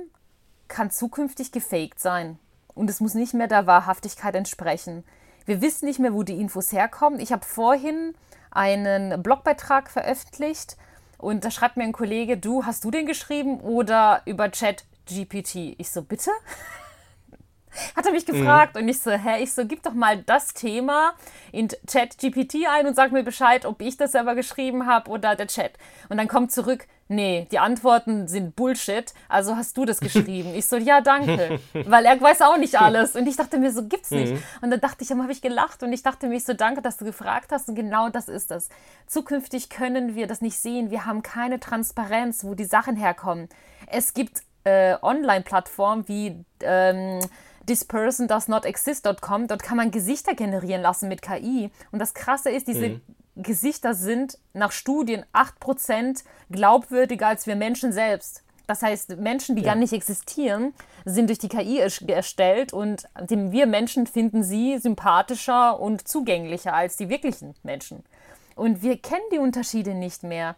[0.68, 2.38] kann zukünftig gefaked sein.
[2.76, 5.06] Und es muss nicht mehr der Wahrhaftigkeit entsprechen.
[5.46, 7.22] Wir wissen nicht mehr, wo die Infos herkommen.
[7.22, 8.14] Ich habe vorhin
[8.52, 10.78] einen Blogbeitrag veröffentlicht
[11.18, 15.76] und da schreibt mir ein Kollege, du, hast du den geschrieben oder über Chat GPT?
[15.78, 16.32] Ich so, bitte?
[17.96, 18.34] Hat er mich mhm.
[18.34, 18.82] gefragt mhm.
[18.82, 21.14] und ich so, hä, ich so, gib doch mal das Thema
[21.52, 25.36] in Chat GPT ein und sag mir Bescheid, ob ich das selber geschrieben habe oder
[25.36, 25.74] der Chat.
[26.10, 30.56] Und dann kommt zurück, nee, die Antworten sind Bullshit, also hast du das geschrieben.
[30.56, 33.16] Ich so, ja, danke, weil er weiß auch nicht alles.
[33.16, 34.34] Und ich dachte mir, so gibt's nicht.
[34.34, 34.44] Mhm.
[34.62, 36.98] Und dann dachte ich, dann habe ich gelacht und ich dachte mir, so danke, dass
[36.98, 38.70] du gefragt hast und genau das ist das.
[39.08, 40.90] Zukünftig können wir das nicht sehen.
[40.90, 43.50] Wir haben keine Transparenz, wo die Sachen herkommen.
[43.88, 47.20] Es gibt äh, Online-Plattformen wie ähm,
[47.68, 49.48] thisperson-does-not-exist.com.
[49.48, 51.72] Dort kann man Gesichter generieren lassen mit KI.
[51.92, 53.02] Und das Krasse ist, diese mhm.
[53.36, 58.44] Gesichter sind nach Studien 8% glaubwürdiger als wir Menschen selbst.
[58.68, 59.74] Das heißt, Menschen, die ja.
[59.74, 66.08] gar nicht existieren, sind durch die KI erstellt und wir Menschen finden sie sympathischer und
[66.08, 68.04] zugänglicher als die wirklichen Menschen.
[68.56, 70.56] Und wir kennen die Unterschiede nicht mehr.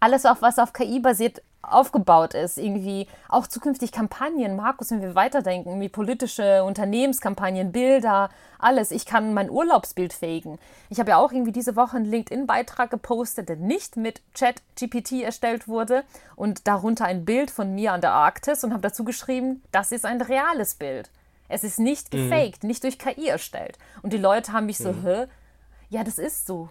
[0.00, 5.14] Alles, auf was auf KI basiert, aufgebaut ist, irgendwie auch zukünftig Kampagnen, Markus, wenn wir
[5.14, 8.90] weiterdenken, wie politische Unternehmenskampagnen, Bilder, alles.
[8.90, 10.58] Ich kann mein Urlaubsbild faken.
[10.90, 15.68] Ich habe ja auch irgendwie diese Woche einen LinkedIn-Beitrag gepostet, der nicht mit Chat-GPT erstellt
[15.68, 16.04] wurde
[16.36, 20.04] und darunter ein Bild von mir an der Arktis und habe dazu geschrieben, das ist
[20.04, 21.10] ein reales Bild.
[21.48, 22.28] Es ist nicht mhm.
[22.28, 22.68] gefaked, mhm.
[22.68, 23.78] nicht durch KI erstellt.
[24.02, 25.02] Und die Leute haben mich so, mhm.
[25.04, 25.26] hä?
[25.90, 26.70] Ja, das ist so.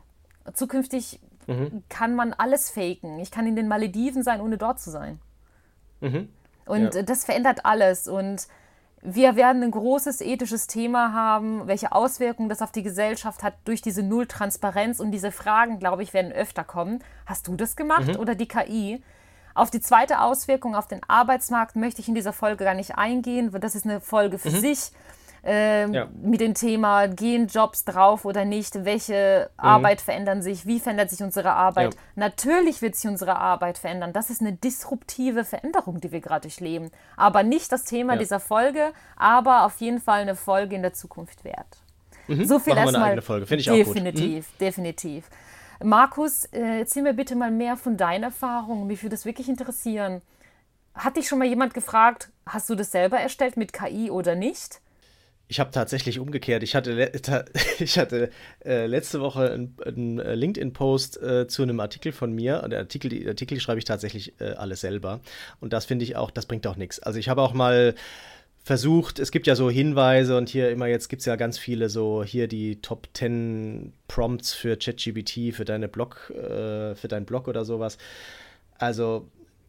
[0.53, 1.83] Zukünftig mhm.
[1.89, 3.19] kann man alles faken.
[3.19, 5.19] Ich kann in den Malediven sein, ohne dort zu sein.
[5.99, 6.29] Mhm.
[6.65, 7.03] Und ja.
[7.03, 8.07] das verändert alles.
[8.07, 8.47] Und
[9.01, 13.81] wir werden ein großes ethisches Thema haben, welche Auswirkungen das auf die Gesellschaft hat durch
[13.81, 14.99] diese Nulltransparenz.
[14.99, 17.03] Und diese Fragen, glaube ich, werden öfter kommen.
[17.25, 18.19] Hast du das gemacht mhm.
[18.19, 19.03] oder die KI?
[19.53, 23.51] Auf die zweite Auswirkung auf den Arbeitsmarkt möchte ich in dieser Folge gar nicht eingehen,
[23.51, 24.61] weil das ist eine Folge für mhm.
[24.61, 24.91] sich
[25.43, 26.07] äh, ja.
[26.21, 29.59] mit dem Thema, gehen Jobs drauf oder nicht, welche mhm.
[29.59, 31.95] Arbeit verändern sich, wie verändert sich unsere Arbeit.
[31.95, 31.99] Ja.
[32.15, 34.13] Natürlich wird sich unsere Arbeit verändern.
[34.13, 36.91] Das ist eine disruptive Veränderung, die wir gerade durchleben.
[37.17, 38.19] Aber nicht das Thema ja.
[38.19, 41.77] dieser Folge, aber auf jeden Fall eine Folge in der Zukunft wert.
[42.27, 42.45] Mhm.
[42.45, 43.19] So viel erstmal.
[43.21, 44.59] Finde ich definitiv, auch gut.
[44.59, 44.65] Mhm.
[44.65, 45.29] Definitiv.
[45.83, 48.87] Markus, äh, erzähl mir bitte mal mehr von deinen Erfahrungen.
[48.87, 50.21] Mich würde das wirklich interessieren.
[50.93, 54.81] Hat dich schon mal jemand gefragt, hast du das selber erstellt mit KI oder nicht?
[55.51, 56.63] Ich habe tatsächlich umgekehrt.
[56.63, 57.11] Ich hatte,
[57.79, 58.29] ich hatte
[58.63, 62.63] äh, letzte Woche einen äh, LinkedIn-Post äh, zu einem Artikel von mir.
[62.63, 65.19] Und der Artikel, die Artikel schreibe ich tatsächlich äh, alle selber.
[65.59, 66.99] Und das finde ich auch, das bringt auch nichts.
[66.99, 67.95] Also ich habe auch mal
[68.63, 71.89] versucht, es gibt ja so Hinweise und hier immer jetzt gibt es ja ganz viele
[71.89, 77.49] so, hier die Top 10 Prompts für ChatGBT, für deine Blog, äh, für deinen Blog
[77.49, 77.97] oder sowas.
[78.77, 79.27] Also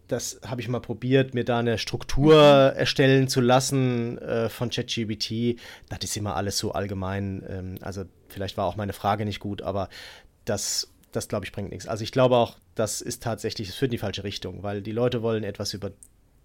[0.08, 2.34] das habe ich mal probiert, mir da eine Struktur
[2.72, 2.78] mhm.
[2.78, 5.58] erstellen zu lassen äh, von ChatGBT.
[5.88, 7.42] Das ist immer alles so allgemein.
[7.48, 9.88] Ähm, also vielleicht war auch meine Frage nicht gut, aber
[10.44, 11.86] das, das glaube ich, bringt nichts.
[11.86, 14.92] Also ich glaube auch, das ist tatsächlich, es führt in die falsche Richtung, weil die
[14.92, 15.92] Leute wollen etwas über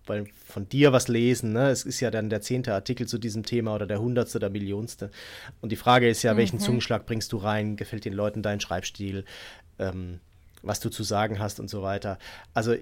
[0.06, 1.52] wollen von dir was lesen.
[1.52, 1.70] Ne?
[1.70, 5.12] Es ist ja dann der zehnte Artikel zu diesem Thema oder der hundertste oder millionste.
[5.60, 6.38] Und die Frage ist ja, mhm.
[6.38, 7.76] welchen Zungenschlag bringst du rein?
[7.76, 9.26] Gefällt den Leuten dein Schreibstil?
[9.80, 10.22] Ähm,
[10.64, 12.18] was du zu sagen hast und so weiter.
[12.54, 12.76] Also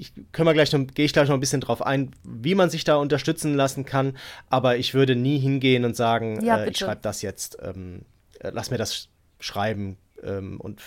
[0.00, 2.70] ich können wir gleich noch, gehe ich gleich noch ein bisschen drauf ein, wie man
[2.70, 4.16] sich da unterstützen lassen kann,
[4.48, 8.02] aber ich würde nie hingehen und sagen, ja, äh, ich schreibe das jetzt, ähm,
[8.40, 9.08] äh, lass mir das
[9.38, 10.80] schreiben ähm, und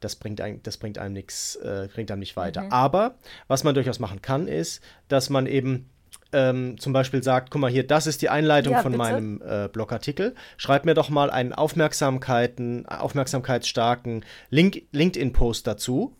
[0.00, 2.64] das bringt, ein, das bringt einem nichts, äh, bringt einem nicht weiter.
[2.64, 2.72] Mhm.
[2.72, 3.14] Aber
[3.48, 5.88] was man durchaus machen kann, ist, dass man eben
[6.32, 9.02] ähm, zum Beispiel sagt, guck mal hier, das ist die Einleitung ja, von bitte?
[9.02, 10.34] meinem äh, Blogartikel.
[10.58, 16.14] Schreib mir doch mal einen Aufmerksamkeiten, aufmerksamkeitsstarken Link, LinkedIn-Post dazu.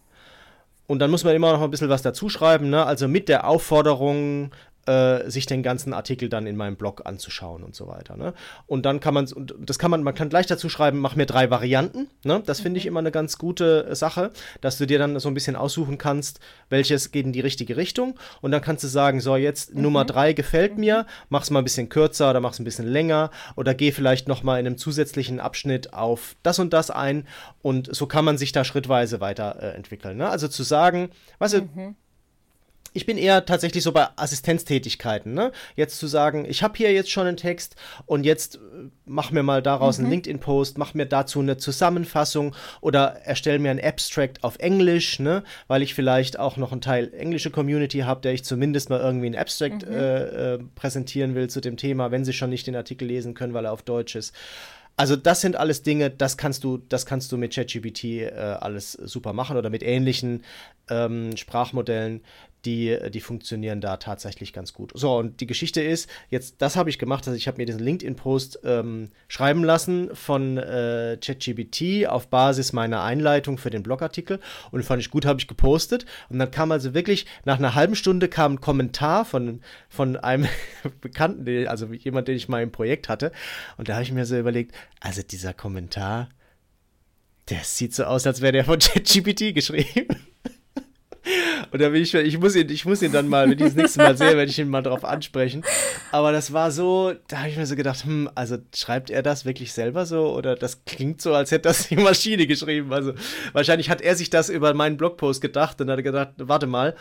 [0.86, 2.84] Und dann muss man immer noch ein bisschen was dazu schreiben, ne?
[2.84, 4.50] also mit der Aufforderung,
[4.86, 8.16] äh, sich den ganzen Artikel dann in meinem Blog anzuschauen und so weiter.
[8.16, 8.34] Ne?
[8.66, 11.26] Und dann kann man, und das kann man, man kann gleich dazu schreiben, mach mir
[11.26, 12.08] drei Varianten.
[12.24, 12.42] Ne?
[12.46, 12.90] Das finde ich mhm.
[12.90, 17.10] immer eine ganz gute Sache, dass du dir dann so ein bisschen aussuchen kannst, welches
[17.10, 18.18] geht in die richtige Richtung.
[18.40, 19.82] Und dann kannst du sagen, so jetzt mhm.
[19.82, 21.06] Nummer drei gefällt mir, mhm.
[21.30, 24.58] mach's mal ein bisschen kürzer oder mach's ein bisschen länger oder geh vielleicht noch mal
[24.58, 27.26] in einem zusätzlichen Abschnitt auf das und das ein.
[27.62, 30.20] Und so kann man sich da schrittweise weiterentwickeln.
[30.20, 30.30] Äh, ne?
[30.30, 31.96] Also zu sagen, weißt du, mhm
[32.96, 35.34] ich bin eher tatsächlich so bei Assistenztätigkeiten.
[35.34, 35.52] Ne?
[35.76, 38.58] Jetzt zu sagen, ich habe hier jetzt schon einen Text und jetzt äh,
[39.04, 40.06] mach mir mal daraus mhm.
[40.06, 45.44] einen LinkedIn-Post, mach mir dazu eine Zusammenfassung oder erstell mir ein Abstract auf Englisch, ne?
[45.68, 49.26] weil ich vielleicht auch noch einen Teil englische Community habe, der ich zumindest mal irgendwie
[49.26, 49.94] ein Abstract mhm.
[49.94, 53.52] äh, äh, präsentieren will zu dem Thema, wenn sie schon nicht den Artikel lesen können,
[53.52, 54.34] weil er auf Deutsch ist.
[54.98, 58.92] Also das sind alles Dinge, das kannst du, das kannst du mit ChatGPT äh, alles
[58.92, 60.42] super machen oder mit ähnlichen
[60.88, 62.22] ähm, Sprachmodellen
[62.66, 64.92] die, die funktionieren da tatsächlich ganz gut.
[64.94, 67.80] So, und die Geschichte ist, jetzt, das habe ich gemacht, also ich habe mir diesen
[67.80, 74.40] LinkedIn-Post ähm, schreiben lassen von äh, ChatGPT auf Basis meiner Einleitung für den Blogartikel
[74.72, 76.04] und fand ich gut, habe ich gepostet.
[76.28, 80.48] Und dann kam also wirklich, nach einer halben Stunde kam ein Kommentar von, von einem
[81.00, 83.30] Bekannten, also jemand, den ich mal im Projekt hatte.
[83.76, 86.28] Und da habe ich mir so überlegt, also dieser Kommentar,
[87.48, 90.16] der sieht so aus, als wäre der von ChatGPT geschrieben.
[91.70, 93.74] Und da bin ich, ich muss ihn, ich muss ihn dann mal, wenn ich das
[93.74, 95.64] nächste Mal sehe, werde ich ihn mal drauf ansprechen.
[96.12, 99.44] Aber das war so, da habe ich mir so gedacht, hm, also schreibt er das
[99.44, 100.34] wirklich selber so?
[100.34, 102.92] Oder das klingt so, als hätte das die Maschine geschrieben.
[102.92, 103.14] Also
[103.52, 106.94] wahrscheinlich hat er sich das über meinen Blogpost gedacht und hat gedacht, warte mal,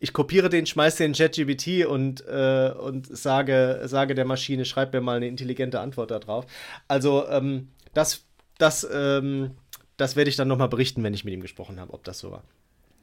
[0.00, 5.00] ich kopiere den, schmeiße den ChatGPT und, äh, und sage, sage der Maschine, schreib mir
[5.00, 6.46] mal eine intelligente Antwort darauf.
[6.88, 8.24] Also ähm, das,
[8.58, 9.52] das, ähm,
[9.96, 12.30] das werde ich dann nochmal berichten, wenn ich mit ihm gesprochen habe, ob das so
[12.30, 12.42] war.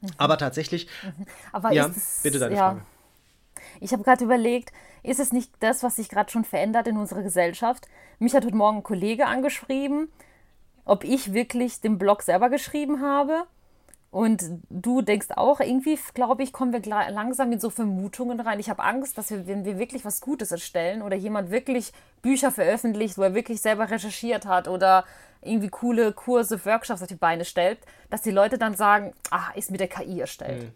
[0.04, 0.10] Mhm.
[0.18, 0.88] Aber tatsächlich.
[1.02, 1.26] Mhm.
[1.52, 2.60] Aber ja, es, bitte deine ja.
[2.70, 2.82] Frage.
[3.80, 7.22] Ich habe gerade überlegt, ist es nicht das, was sich gerade schon verändert in unserer
[7.22, 7.86] Gesellschaft?
[8.18, 10.08] Mich hat heute Morgen ein Kollege angeschrieben,
[10.84, 13.46] ob ich wirklich den Blog selber geschrieben habe
[14.14, 18.60] und du denkst auch, irgendwie, glaube ich, kommen wir langsam in so Vermutungen rein.
[18.60, 22.52] Ich habe Angst, dass wir, wenn wir wirklich was Gutes erstellen oder jemand wirklich Bücher
[22.52, 25.04] veröffentlicht, wo er wirklich selber recherchiert hat oder
[25.44, 27.78] irgendwie coole Kurse, Workshops auf die Beine stellt,
[28.10, 30.64] dass die Leute dann sagen, ah, ist mit der KI erstellt.
[30.64, 30.72] Mhm.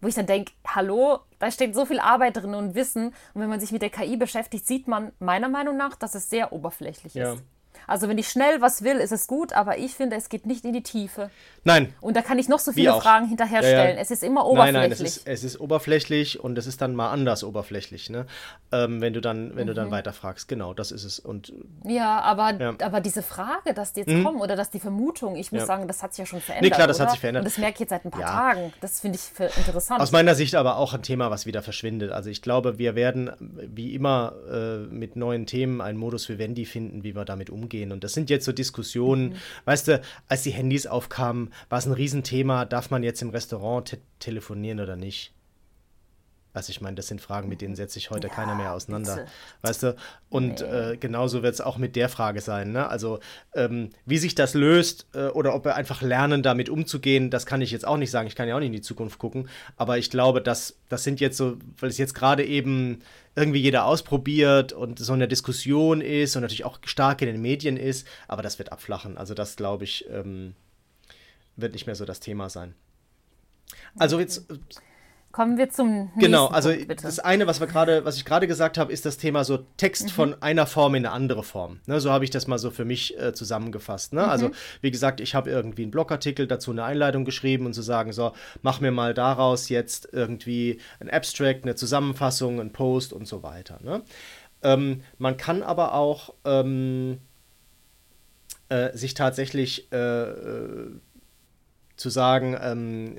[0.00, 3.08] Wo ich dann denke, hallo, da steckt so viel Arbeit drin und Wissen.
[3.34, 6.30] Und wenn man sich mit der KI beschäftigt, sieht man meiner Meinung nach, dass es
[6.30, 7.32] sehr oberflächlich ja.
[7.32, 7.42] ist.
[7.88, 10.64] Also wenn ich schnell was will, ist es gut, aber ich finde, es geht nicht
[10.64, 11.30] in die Tiefe.
[11.64, 11.94] Nein.
[12.00, 13.90] Und da kann ich noch so viele Fragen hinterher stellen.
[13.90, 14.00] Ja, ja.
[14.00, 14.72] Es ist immer oberflächlich.
[14.74, 18.26] Nein, nein, es ist, es ist oberflächlich und es ist dann mal anders oberflächlich, ne?
[18.70, 19.68] Ähm, wenn du dann, wenn mhm.
[19.68, 19.92] du dann mhm.
[19.92, 20.48] weiter fragst.
[20.48, 21.18] Genau, das ist es.
[21.18, 21.52] Und,
[21.84, 22.74] ja, aber, ja.
[22.82, 24.24] aber diese Frage, dass die jetzt mhm.
[24.24, 26.70] kommen oder dass die Vermutung, ich muss sagen, das hat sich ja schon verändert.
[26.70, 27.06] Nee, klar, das oder?
[27.06, 27.42] hat sich verändert.
[27.42, 28.72] Und das merke ich jetzt seit ein paar Tagen.
[28.80, 30.00] Das finde ich interessant.
[30.00, 32.12] Aus meiner Sicht aber auch ein Thema, was wieder verschwindet.
[32.12, 37.02] Also ich glaube, wir werden wie immer äh, mit neuen Themen einen Modus vivendi finden,
[37.02, 37.77] wie wir damit umgehen.
[37.86, 39.30] Und das sind jetzt so Diskussionen.
[39.30, 39.36] Mhm.
[39.64, 43.88] Weißt du, als die Handys aufkamen, war es ein Riesenthema, darf man jetzt im Restaurant
[43.88, 45.32] te telefonieren oder nicht?
[46.58, 49.14] Also ich meine, das sind Fragen, mit denen setzt sich heute ja, keiner mehr auseinander.
[49.14, 49.28] Bitte.
[49.62, 49.96] Weißt du?
[50.28, 50.66] Und nee.
[50.66, 52.72] äh, genauso wird es auch mit der Frage sein.
[52.72, 52.88] Ne?
[52.88, 53.20] Also
[53.54, 57.60] ähm, wie sich das löst äh, oder ob wir einfach lernen, damit umzugehen, das kann
[57.60, 58.26] ich jetzt auch nicht sagen.
[58.26, 59.48] Ich kann ja auch nicht in die Zukunft gucken.
[59.76, 63.02] Aber ich glaube, dass das sind jetzt so, weil es jetzt gerade eben
[63.38, 67.76] irgendwie jeder ausprobiert und so eine Diskussion ist und natürlich auch stark in den Medien
[67.76, 69.16] ist, aber das wird abflachen.
[69.16, 70.54] Also das, glaube ich, ähm,
[71.56, 72.74] wird nicht mehr so das Thema sein.
[73.96, 74.46] Also jetzt
[75.38, 78.48] Kommen wir zum nächsten Genau, also Punkt, das eine, was wir gerade, was ich gerade
[78.48, 80.08] gesagt habe, ist das Thema so Text mhm.
[80.08, 81.78] von einer Form in eine andere Form.
[81.86, 84.14] Ne, so habe ich das mal so für mich äh, zusammengefasst.
[84.14, 84.26] Ne?
[84.26, 84.52] Also, mhm.
[84.52, 88.12] Also wie gesagt, ich habe irgendwie einen Blogartikel dazu eine Einleitung geschrieben und zu sagen,
[88.12, 93.44] so mach mir mal daraus jetzt irgendwie ein Abstract, eine Zusammenfassung, ein Post und so
[93.44, 93.78] weiter.
[93.80, 94.02] Ne?
[94.64, 97.18] Ähm, man kann aber auch ähm,
[98.70, 100.90] äh, sich tatsächlich äh, äh
[101.94, 103.18] zu sagen, ähm,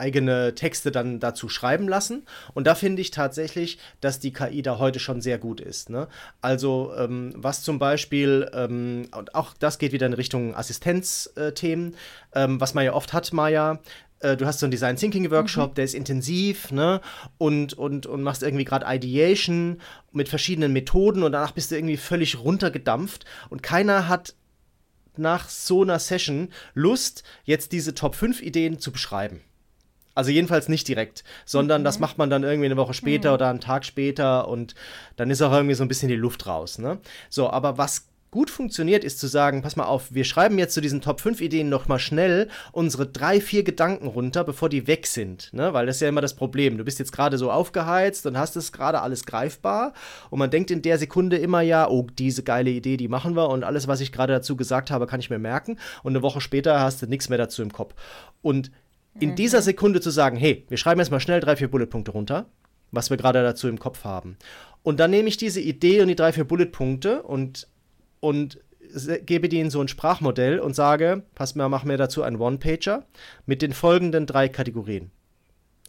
[0.00, 2.24] eigene Texte dann dazu schreiben lassen.
[2.54, 5.90] Und da finde ich tatsächlich, dass die KI da heute schon sehr gut ist.
[5.90, 6.08] Ne?
[6.40, 11.94] Also ähm, was zum Beispiel, ähm, und auch das geht wieder in Richtung Assistenzthemen,
[12.34, 13.78] ähm, was man ja oft hat, Maya,
[14.20, 15.74] äh, du hast so einen Design Thinking Workshop, mhm.
[15.74, 17.00] der ist intensiv, ne?
[17.38, 19.80] Und, und, und machst irgendwie gerade Ideation
[20.12, 24.34] mit verschiedenen Methoden und danach bist du irgendwie völlig runtergedampft und keiner hat
[25.16, 29.40] nach so einer Session Lust, jetzt diese Top 5 Ideen zu beschreiben.
[30.14, 31.84] Also jedenfalls nicht direkt, sondern mhm.
[31.84, 33.34] das macht man dann irgendwie eine Woche später mhm.
[33.34, 34.74] oder einen Tag später und
[35.16, 36.78] dann ist auch irgendwie so ein bisschen die Luft raus.
[36.78, 36.98] Ne?
[37.28, 40.80] So, aber was gut funktioniert, ist zu sagen, pass mal auf, wir schreiben jetzt zu
[40.80, 45.06] diesen Top 5 Ideen noch mal schnell unsere drei, vier Gedanken runter, bevor die weg
[45.06, 45.52] sind.
[45.52, 45.72] Ne?
[45.72, 46.78] Weil das ist ja immer das Problem.
[46.78, 49.92] Du bist jetzt gerade so aufgeheizt und hast es gerade alles greifbar
[50.30, 53.48] und man denkt in der Sekunde immer ja, oh, diese geile Idee, die machen wir
[53.48, 56.40] und alles, was ich gerade dazu gesagt habe, kann ich mir merken und eine Woche
[56.40, 57.94] später hast du nichts mehr dazu im Kopf.
[58.42, 58.70] Und
[59.18, 59.34] in mhm.
[59.36, 62.46] dieser Sekunde zu sagen, hey, wir schreiben jetzt mal schnell drei, vier Bulletpunkte runter,
[62.90, 64.36] was wir gerade dazu im Kopf haben.
[64.82, 67.68] Und dann nehme ich diese Idee und die drei, vier Bulletpunkte und,
[68.20, 68.58] und
[69.24, 73.04] gebe die in so ein Sprachmodell und sage, pass mal, mach mir dazu einen One-Pager
[73.46, 75.10] mit den folgenden drei Kategorien.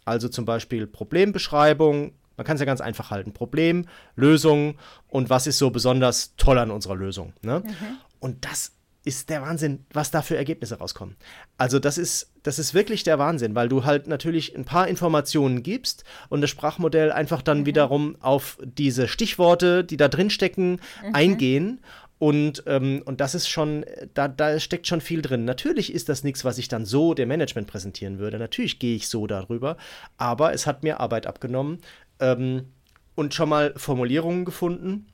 [0.06, 3.34] Also zum Beispiel Problembeschreibung, man kann es ja ganz einfach halten.
[3.34, 7.34] Problem, Lösung und was ist so besonders toll an unserer Lösung.
[7.42, 7.60] Ne?
[7.66, 7.98] Mhm.
[8.20, 11.16] Und das ist der Wahnsinn, was da für Ergebnisse rauskommen.
[11.58, 15.64] Also das ist, das ist wirklich der Wahnsinn, weil du halt natürlich ein paar Informationen
[15.64, 17.66] gibst und das Sprachmodell einfach dann mhm.
[17.66, 21.16] wiederum auf diese Stichworte, die da drin stecken, mhm.
[21.16, 21.80] eingehen.
[22.20, 23.84] Und, ähm, und das ist schon,
[24.14, 25.44] da, da steckt schon viel drin.
[25.44, 28.38] Natürlich ist das nichts, was ich dann so dem Management präsentieren würde.
[28.38, 29.78] Natürlich gehe ich so darüber,
[30.18, 31.80] aber es hat mir Arbeit abgenommen
[32.20, 32.68] ähm,
[33.16, 35.11] und schon mal Formulierungen gefunden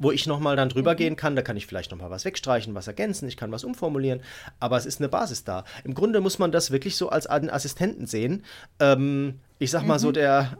[0.00, 0.96] wo ich nochmal dann drüber mhm.
[0.96, 1.36] gehen kann.
[1.36, 4.22] Da kann ich vielleicht nochmal was wegstreichen, was ergänzen, ich kann was umformulieren,
[4.58, 5.64] aber es ist eine Basis da.
[5.84, 8.44] Im Grunde muss man das wirklich so als einen Assistenten sehen.
[8.80, 10.00] Ähm, ich sag mal mhm.
[10.00, 10.58] so, der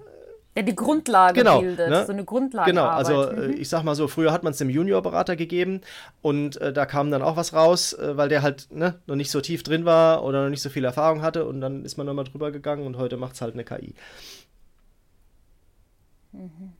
[0.57, 2.05] der die Grundlage genau, bildet, ne?
[2.05, 2.70] so eine Grundlage.
[2.70, 3.53] Genau, also mhm.
[3.53, 5.81] ich sag mal so, früher hat man es dem Juniorberater gegeben
[6.22, 9.31] und äh, da kam dann auch was raus, äh, weil der halt ne, noch nicht
[9.31, 12.07] so tief drin war oder noch nicht so viel Erfahrung hatte und dann ist man
[12.07, 13.94] nochmal drüber gegangen und heute macht es halt eine KI.
[16.33, 16.72] Mhm.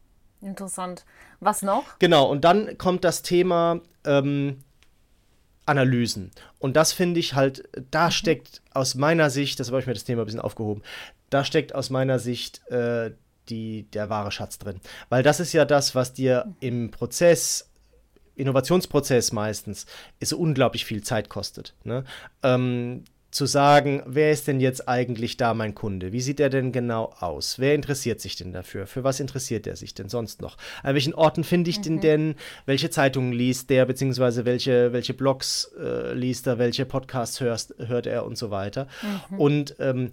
[0.43, 1.05] Interessant.
[1.41, 1.99] Was noch?
[1.99, 4.65] Genau, und dann kommt das Thema ähm,
[5.67, 6.31] Analysen.
[6.59, 8.11] Und das finde ich halt, da mhm.
[8.13, 10.83] steckt aus meiner Sicht, das habe ich mir das Thema ein bisschen aufgehoben,
[11.29, 13.13] da steckt aus meiner Sicht äh,
[13.49, 14.81] die, der wahre Schatz drin.
[15.09, 17.71] Weil das ist ja das, was dir im Prozess
[18.37, 19.87] Innovationsprozess meistens
[20.19, 21.75] ist unglaublich viel Zeit kostet.
[21.85, 22.05] Ne?
[22.43, 26.13] Ähm, zu sagen, wer ist denn jetzt eigentlich da mein Kunde?
[26.13, 27.59] Wie sieht er denn genau aus?
[27.59, 28.87] Wer interessiert sich denn dafür?
[28.87, 30.57] Für was interessiert er sich denn sonst noch?
[30.83, 31.83] An welchen Orten finde ich mhm.
[31.83, 32.35] den denn?
[32.67, 38.07] Welche Zeitungen liest der, beziehungsweise welche, welche Blogs äh, liest er, welche Podcasts hörst, hört
[38.07, 38.89] er und so weiter?
[39.31, 39.39] Mhm.
[39.39, 40.11] Und ähm,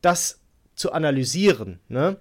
[0.00, 0.40] das
[0.74, 2.16] zu analysieren, ne?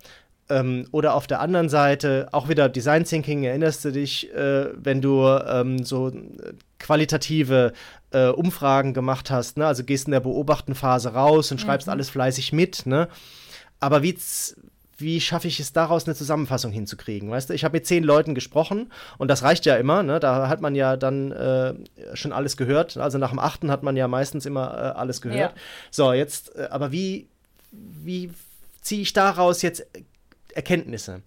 [0.49, 5.01] Ähm, oder auf der anderen Seite auch wieder Design Thinking, erinnerst du dich, äh, wenn
[5.01, 6.11] du ähm, so
[6.79, 7.73] qualitative
[8.11, 9.67] äh, Umfragen gemacht hast, ne?
[9.67, 11.93] also gehst in der Beobachtenphase raus und schreibst mhm.
[11.93, 13.09] alles fleißig mit, ne?
[13.79, 14.17] aber wie,
[14.97, 17.53] wie schaffe ich es daraus eine Zusammenfassung hinzukriegen, weißt du?
[17.53, 20.19] Ich habe mit zehn Leuten gesprochen und das reicht ja immer, ne?
[20.19, 21.75] Da hat man ja dann äh,
[22.13, 22.97] schon alles gehört.
[22.97, 25.51] Also nach dem achten hat man ja meistens immer äh, alles gehört.
[25.55, 25.61] Ja.
[25.91, 27.27] So, jetzt, äh, aber wie,
[27.71, 28.31] wie
[28.81, 29.85] ziehe ich daraus jetzt
[30.57, 31.21] Erkenntnisse.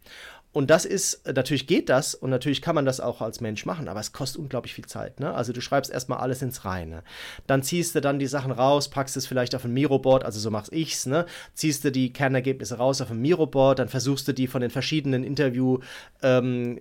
[0.53, 3.89] Und das ist, natürlich geht das und natürlich kann man das auch als Mensch machen,
[3.89, 5.21] aber es kostet unglaublich viel Zeit.
[5.21, 5.33] Ne?
[5.33, 7.05] Also du schreibst erstmal alles ins Reine.
[7.47, 10.51] Dann ziehst du dann die Sachen raus, packst es vielleicht auf ein Miro-Board, also so
[10.51, 11.25] mach's ich's, ne?
[11.55, 15.23] Ziehst du die Kernergebnisse raus auf ein Miro-Board, dann versuchst du die von den verschiedenen
[15.23, 16.81] Interviewpartnern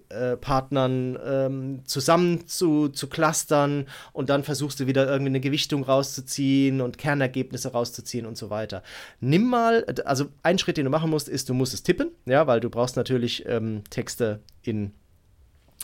[1.16, 5.84] ähm, äh, ähm, zusammen zu, zu clustern und dann versuchst du wieder irgendwie eine Gewichtung
[5.84, 8.82] rauszuziehen und Kernergebnisse rauszuziehen und so weiter.
[9.20, 12.48] Nimm mal, also ein Schritt, den du machen musst, ist, du musst es tippen, ja,
[12.48, 14.94] weil du brauchst natürlich äh, ähm, Texte in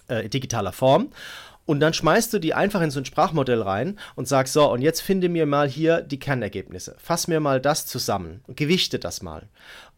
[0.07, 1.11] äh, digitaler Form.
[1.65, 4.81] Und dann schmeißt du die einfach in so ein Sprachmodell rein und sagst, so, und
[4.81, 6.95] jetzt finde mir mal hier die Kernergebnisse.
[6.99, 8.43] Fass mir mal das zusammen.
[8.47, 9.49] Gewichte das mal.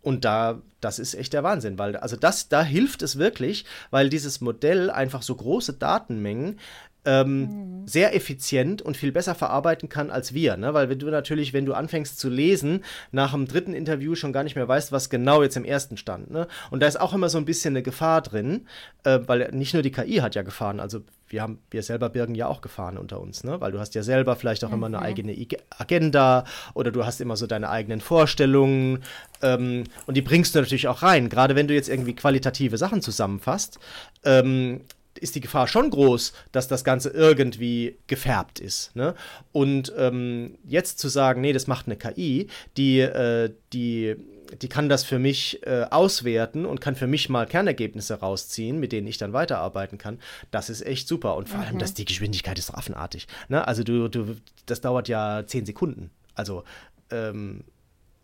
[0.01, 4.09] Und da, das ist echt der Wahnsinn, weil, also das, da hilft es wirklich, weil
[4.09, 6.57] dieses Modell einfach so große Datenmengen
[7.07, 7.87] ähm, mhm.
[7.87, 10.57] sehr effizient und viel besser verarbeiten kann als wir.
[10.57, 10.73] Ne?
[10.73, 14.43] Weil wenn du natürlich, wenn du anfängst zu lesen, nach dem dritten Interview schon gar
[14.43, 16.29] nicht mehr weißt, was genau jetzt im ersten stand.
[16.29, 16.47] Ne?
[16.69, 18.67] Und da ist auch immer so ein bisschen eine Gefahr drin,
[19.05, 22.35] äh, weil nicht nur die KI hat ja Gefahren, also wir haben, wir selber birgen
[22.35, 23.59] ja auch Gefahren unter uns, ne?
[23.59, 24.75] Weil du hast ja selber vielleicht auch mhm.
[24.75, 25.35] immer eine eigene
[25.77, 29.03] Agenda oder du hast immer so deine eigenen Vorstellungen
[29.41, 31.27] ähm, und die bringst du natürlich auch rein.
[31.27, 33.77] Gerade wenn du jetzt irgendwie qualitative Sachen zusammenfasst,
[34.23, 34.81] ähm,
[35.17, 38.95] ist die Gefahr schon groß, dass das Ganze irgendwie gefärbt ist.
[38.95, 39.15] Ne?
[39.51, 44.15] Und ähm, jetzt zu sagen, nee, das macht eine KI, die, äh, die,
[44.62, 48.91] die kann das für mich äh, auswerten und kann für mich mal Kernergebnisse rausziehen, mit
[48.91, 50.19] denen ich dann weiterarbeiten kann,
[50.51, 51.36] das ist echt super.
[51.36, 51.65] Und vor mhm.
[51.65, 53.27] allem, dass die Geschwindigkeit ist affenartig.
[53.49, 53.67] Ne?
[53.67, 56.12] Also du, du, das dauert ja zehn Sekunden.
[56.36, 56.63] Also
[57.12, 57.63] ähm,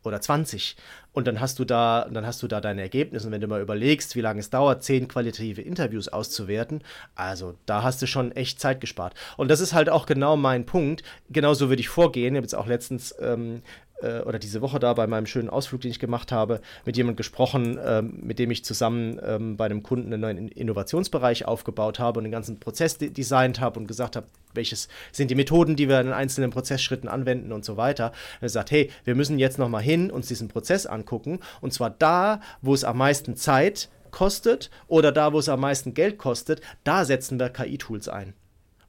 [0.03, 0.75] oder 20.
[1.13, 3.27] Und dann hast du da, dann hast du da deine Ergebnisse.
[3.27, 6.81] Und wenn du mal überlegst, wie lange es dauert, zehn qualitative Interviews auszuwerten,
[7.15, 9.13] also da hast du schon echt Zeit gespart.
[9.37, 11.03] Und das ist halt auch genau mein Punkt.
[11.29, 12.33] Genauso würde ich vorgehen.
[12.33, 13.61] Ich habe jetzt auch letztens ähm,
[14.03, 17.17] äh, oder diese Woche da bei meinem schönen Ausflug, den ich gemacht habe, mit jemandem
[17.17, 22.19] gesprochen, ähm, mit dem ich zusammen ähm, bei einem Kunden einen neuen Innovationsbereich aufgebaut habe
[22.19, 25.89] und den ganzen Prozess de designt habe und gesagt habe, welches sind die Methoden, die
[25.89, 28.11] wir in einzelnen Prozessschritten anwenden und so weiter.
[28.41, 32.41] Er sagt, hey, wir müssen jetzt nochmal hin, uns diesen Prozess angucken und zwar da,
[32.61, 37.03] wo es am meisten Zeit kostet oder da, wo es am meisten Geld kostet, da
[37.03, 38.33] setzen wir KI-Tools ein.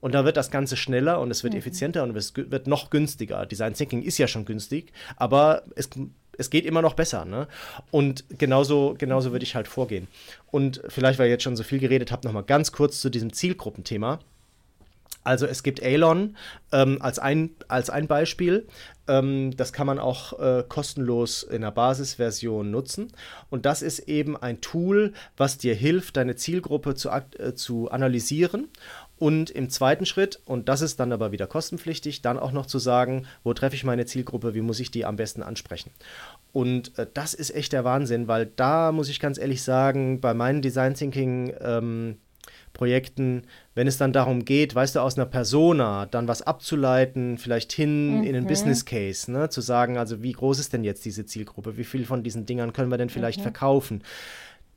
[0.05, 1.61] Und da wird das Ganze schneller und es wird mhm.
[1.61, 3.47] effizienter und es wird noch günstiger.
[3.47, 5.89] Design Thinking ist ja schon günstig, aber es,
[6.37, 7.25] es geht immer noch besser.
[7.25, 7.49] Ne?
[7.91, 10.07] Und genauso, genauso würde ich halt vorgehen.
[10.51, 13.33] Und vielleicht, weil ich jetzt schon so viel geredet habe, nochmal ganz kurz zu diesem
[13.33, 14.19] Zielgruppenthema.
[15.23, 16.37] Also es gibt Alon
[16.71, 18.67] ähm, als, ein, als ein Beispiel.
[19.09, 23.11] Ähm, das kann man auch äh, kostenlos in der Basisversion nutzen.
[23.49, 28.69] Und das ist eben ein Tool, was dir hilft, deine Zielgruppe zu, äh, zu analysieren
[29.19, 32.79] und im zweiten Schritt, und das ist dann aber wieder kostenpflichtig, dann auch noch zu
[32.79, 35.91] sagen, wo treffe ich meine Zielgruppe, wie muss ich die am besten ansprechen.
[36.53, 40.35] Und äh, das ist echt der Wahnsinn, weil da muss ich ganz ehrlich sagen, bei
[40.35, 42.17] meinen Design Thinking ähm,
[42.73, 47.73] Projekten, wenn es dann darum geht, weißt du, aus einer Persona dann was abzuleiten, vielleicht
[47.73, 48.25] hin mhm.
[48.25, 51.77] in einen Business Case, ne, zu sagen, also wie groß ist denn jetzt diese Zielgruppe,
[51.77, 53.45] wie viel von diesen Dingern können wir denn vielleicht mhm.
[53.45, 54.03] verkaufen?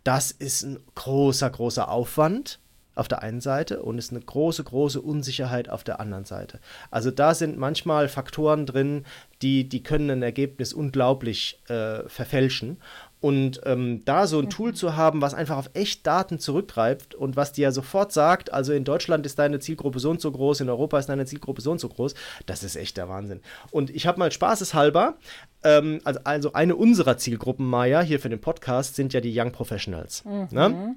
[0.03, 2.59] Das ist ein großer, großer Aufwand
[2.97, 6.59] auf der einen Seite und ist eine große, große Unsicherheit auf der anderen Seite.
[6.91, 9.05] Also da sind manchmal Faktoren drin,
[9.41, 12.77] die, die können ein Ergebnis unglaublich äh, verfälschen.
[13.19, 17.35] Und ähm, da so ein Tool zu haben, was einfach auf echt Daten zurückgreift und
[17.35, 20.69] was dir sofort sagt, also in Deutschland ist deine Zielgruppe so und so groß, in
[20.69, 22.13] Europa ist deine Zielgruppe so und so groß,
[22.45, 23.41] das ist echt der Wahnsinn.
[23.71, 25.15] Und ich habe mal spaßeshalber,
[25.63, 29.51] ähm, also, also eine unserer Zielgruppen, Maya, hier für den Podcast, sind ja die Young
[29.51, 30.23] Professionals.
[30.23, 30.47] Ne?
[30.51, 30.55] Mhm.
[30.55, 30.95] Ne?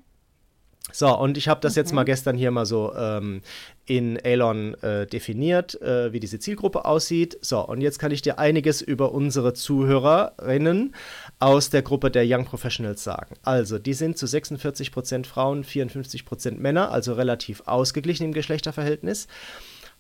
[0.92, 1.80] So, und ich habe das mhm.
[1.80, 3.42] jetzt mal gestern hier mal so ähm,
[3.86, 7.38] in Elon äh, definiert, äh, wie diese Zielgruppe aussieht.
[7.42, 10.94] So, und jetzt kann ich dir einiges über unsere Zuhörerinnen
[11.38, 13.36] aus der Gruppe der Young Professionals sagen.
[13.42, 19.28] Also, die sind zu 46% Frauen, 54% Männer, also relativ ausgeglichen im Geschlechterverhältnis,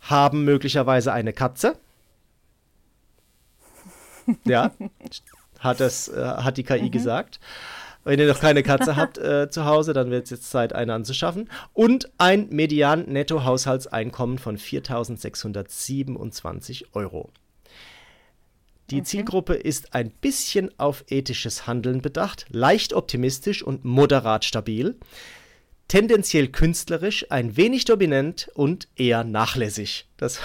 [0.00, 1.76] haben möglicherweise eine Katze.
[4.44, 4.72] Ja,
[5.58, 6.90] hat, das, äh, hat die KI mhm.
[6.90, 7.40] gesagt.
[8.04, 10.94] Wenn ihr noch keine Katze habt äh, zu Hause, dann wird es jetzt Zeit, eine
[10.94, 11.50] anzuschaffen.
[11.72, 17.30] Und ein Median-Netto-Haushaltseinkommen von 4.627 Euro.
[18.90, 19.04] Die okay.
[19.04, 24.96] Zielgruppe ist ein bisschen auf ethisches Handeln bedacht, leicht optimistisch und moderat stabil,
[25.86, 30.08] tendenziell künstlerisch, ein wenig dominant und eher nachlässig.
[30.16, 30.40] Das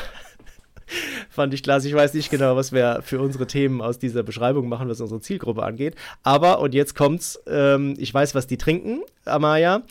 [1.35, 1.87] fand ich klasse.
[1.87, 5.21] Ich weiß nicht genau, was wir für unsere Themen aus dieser Beschreibung machen, was unsere
[5.21, 5.95] Zielgruppe angeht.
[6.23, 9.83] Aber, und jetzt kommt's, ähm, ich weiß, was die trinken, Amaya.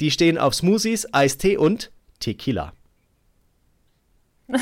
[0.00, 2.72] Die stehen auf Smoothies, Eistee und Tequila.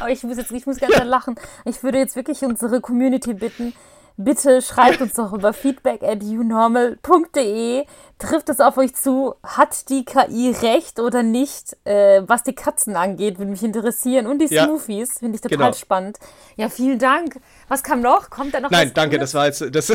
[0.00, 1.02] Aber ich muss jetzt, ich muss ganz ja.
[1.04, 1.36] lachen.
[1.64, 3.74] Ich würde jetzt wirklich unsere Community bitten,
[4.20, 7.84] Bitte schreibt uns doch über feedback at unormal.de.
[8.18, 9.36] Trifft es auf euch zu?
[9.44, 11.76] Hat die KI recht oder nicht?
[11.84, 14.26] Äh, was die Katzen angeht, würde mich interessieren.
[14.26, 14.64] Und die ja.
[14.64, 15.72] Smoothies, finde ich total genau.
[15.72, 16.18] spannend.
[16.56, 17.38] Ja, vielen Dank.
[17.68, 18.28] Was kam noch?
[18.28, 19.86] Kommt da noch Nein, danke, das war jetzt, das,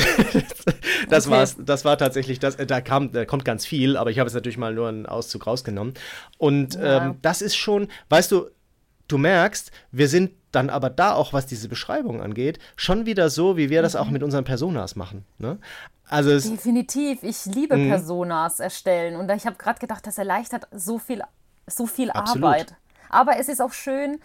[1.10, 1.36] das, okay.
[1.36, 4.34] war's, das war tatsächlich, das, da kam, da kommt ganz viel, aber ich habe es
[4.34, 5.96] natürlich mal nur einen Auszug rausgenommen.
[6.38, 7.08] Und ja.
[7.08, 8.46] ähm, das ist schon, weißt du,
[9.10, 13.58] du merkst, wir sind dann aber da auch, was diese Beschreibung angeht, schon wieder so,
[13.58, 14.14] wie wir das auch mhm.
[14.14, 15.26] mit unseren Personas machen.
[15.38, 15.58] Ne?
[16.08, 17.24] Also Definitiv.
[17.24, 17.90] Ich liebe mhm.
[17.90, 19.16] Personas erstellen.
[19.16, 21.22] Und ich habe gerade gedacht, das erleichtert so viel,
[21.68, 22.76] so viel Arbeit.
[23.10, 24.20] Aber es ist auch schön,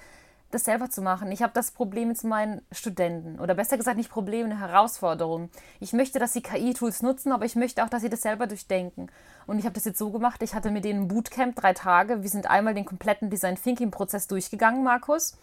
[0.51, 1.31] das selber zu machen.
[1.31, 5.51] Ich habe das Problem mit meinen Studenten oder besser gesagt nicht Problem, eine Herausforderung.
[5.79, 9.11] Ich möchte, dass sie KI-Tools nutzen, aber ich möchte auch, dass sie das selber durchdenken.
[9.47, 12.23] Und ich habe das jetzt so gemacht, ich hatte mit denen ein Bootcamp, drei Tage.
[12.23, 15.37] Wir sind einmal den kompletten Design Thinking Prozess durchgegangen, Markus.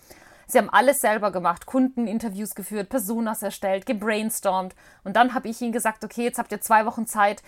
[0.47, 4.75] Sie haben alles selber gemacht, Kundeninterviews geführt, Personas erstellt, gebrainstormt.
[5.03, 7.41] Und dann habe ich ihnen gesagt, okay, jetzt habt ihr zwei Wochen Zeit,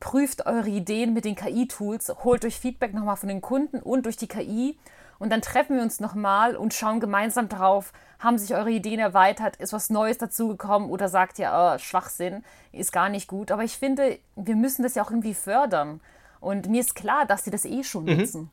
[0.00, 4.16] prüft eure Ideen mit den KI-Tools, holt euch Feedback nochmal von den Kunden und durch
[4.16, 4.78] die KI.
[5.18, 9.56] Und dann treffen wir uns nochmal und schauen gemeinsam drauf, haben sich eure Ideen erweitert,
[9.56, 13.50] ist was Neues dazugekommen oder sagt ihr, oh, Schwachsinn, ist gar nicht gut.
[13.50, 16.00] Aber ich finde, wir müssen das ja auch irgendwie fördern.
[16.40, 18.18] Und mir ist klar, dass sie das eh schon mhm.
[18.18, 18.50] nutzen.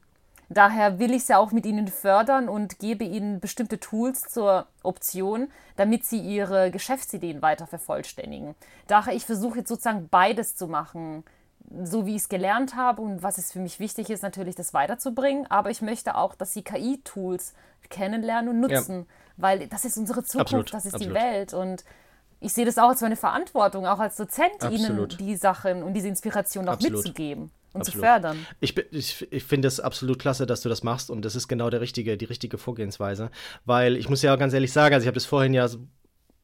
[0.54, 4.68] Daher will ich es ja auch mit ihnen fördern und gebe ihnen bestimmte Tools zur
[4.84, 8.56] Option, damit sie ihre Geschäftsideen weiter vervollständigen.
[8.88, 11.24] Daher ich versuche jetzt sozusagen beides zu machen,
[11.84, 14.74] so wie ich es gelernt habe und was es für mich wichtig ist, natürlich das
[14.74, 15.50] weiterzubringen.
[15.50, 17.54] Aber ich möchte auch, dass sie KI-Tools
[17.90, 19.06] kennenlernen und nutzen, ja.
[19.38, 21.16] weil das ist unsere Zukunft, absolut, das ist absolut.
[21.16, 21.86] die Welt und
[22.42, 25.14] ich sehe das auch als meine Verantwortung, auch als Dozent, absolut.
[25.14, 27.94] ihnen die Sachen und diese Inspiration auch mitzugeben und Absolut.
[27.94, 28.46] zu fördern.
[28.60, 31.70] Ich, ich, ich finde es absolut klasse, dass du das machst und das ist genau
[31.70, 33.32] der richtige, die richtige Vorgehensweise.
[33.66, 35.80] Weil ich muss ja ganz ehrlich sagen, also ich habe das vorhin ja so,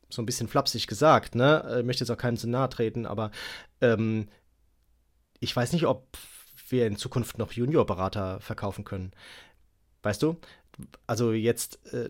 [0.09, 1.77] so, ein bisschen flapsig gesagt, ne?
[1.79, 3.31] Ich möchte jetzt auch keinem zu nahe treten, aber
[3.81, 4.27] ähm,
[5.39, 6.17] ich weiß nicht, ob
[6.69, 9.11] wir in Zukunft noch Juniorberater verkaufen können.
[10.03, 10.37] Weißt du?
[11.07, 12.09] Also jetzt, äh,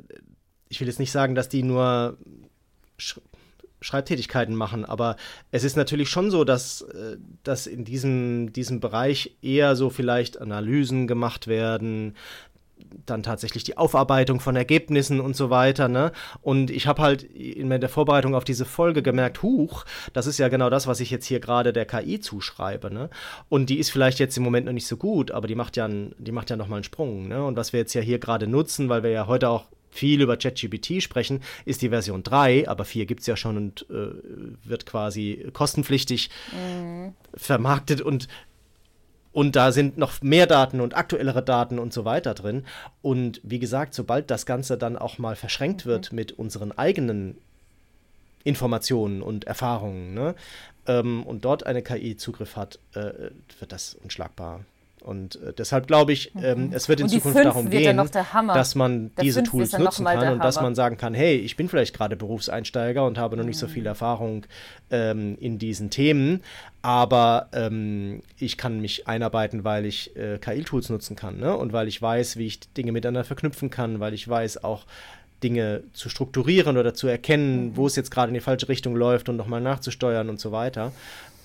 [0.70, 2.18] ich will jetzt nicht sagen, dass die nur
[3.82, 4.86] Schreibtätigkeiten machen.
[4.86, 5.16] Aber
[5.52, 10.40] es ist natürlich schon so, dass, äh, dass in diesem, diesem Bereich eher so vielleicht
[10.40, 12.16] Analysen gemacht werden,
[13.06, 15.88] dann tatsächlich die Aufarbeitung von Ergebnissen und so weiter.
[15.88, 16.12] Ne?
[16.42, 20.48] Und ich habe halt in der Vorbereitung auf diese Folge gemerkt, huch, das ist ja
[20.48, 22.94] genau das, was ich jetzt hier gerade der KI zuschreibe.
[22.94, 23.10] Ne?
[23.50, 25.88] Und die ist vielleicht jetzt im Moment noch nicht so gut, aber die macht ja,
[25.88, 27.28] die macht ja nochmal einen Sprung.
[27.28, 27.44] Ne?
[27.44, 30.38] Und was wir jetzt ja hier gerade nutzen, weil wir ja heute auch viel über
[30.38, 34.12] ChatGPT sprechen, ist die Version 3, aber 4 gibt es ja schon und äh,
[34.64, 37.14] wird quasi kostenpflichtig mhm.
[37.34, 38.28] vermarktet und
[39.34, 42.66] und da sind noch mehr Daten und aktuellere Daten und so weiter drin.
[43.04, 45.90] Und wie gesagt, sobald das Ganze dann auch mal verschränkt mhm.
[45.90, 47.38] wird mit unseren eigenen
[48.44, 50.34] Informationen und Erfahrungen ne,
[50.88, 53.30] ähm, und dort eine KI Zugriff hat, äh,
[53.60, 54.66] wird das unschlagbar.
[55.08, 56.74] Und äh, deshalb glaube ich, ähm, mhm.
[56.74, 60.60] es wird in Zukunft darum gehen, dass man der diese Tools nutzen kann und dass
[60.60, 63.84] man sagen kann, hey, ich bin vielleicht gerade Berufseinsteiger und habe noch nicht so viel
[63.84, 63.88] mhm.
[63.88, 64.45] Erfahrung
[64.91, 66.43] ähm, in diesen Themen,
[66.82, 71.55] aber ähm, ich kann mich einarbeiten, weil ich äh, KI-Tools nutzen kann ne?
[71.55, 74.86] und weil ich weiß, wie ich Dinge miteinander verknüpfen kann, weil ich weiß auch,
[75.41, 77.78] Dinge zu strukturieren oder zu erkennen, mhm.
[77.78, 80.91] wo es jetzt gerade in die falsche Richtung läuft und nochmal nachzusteuern und so weiter.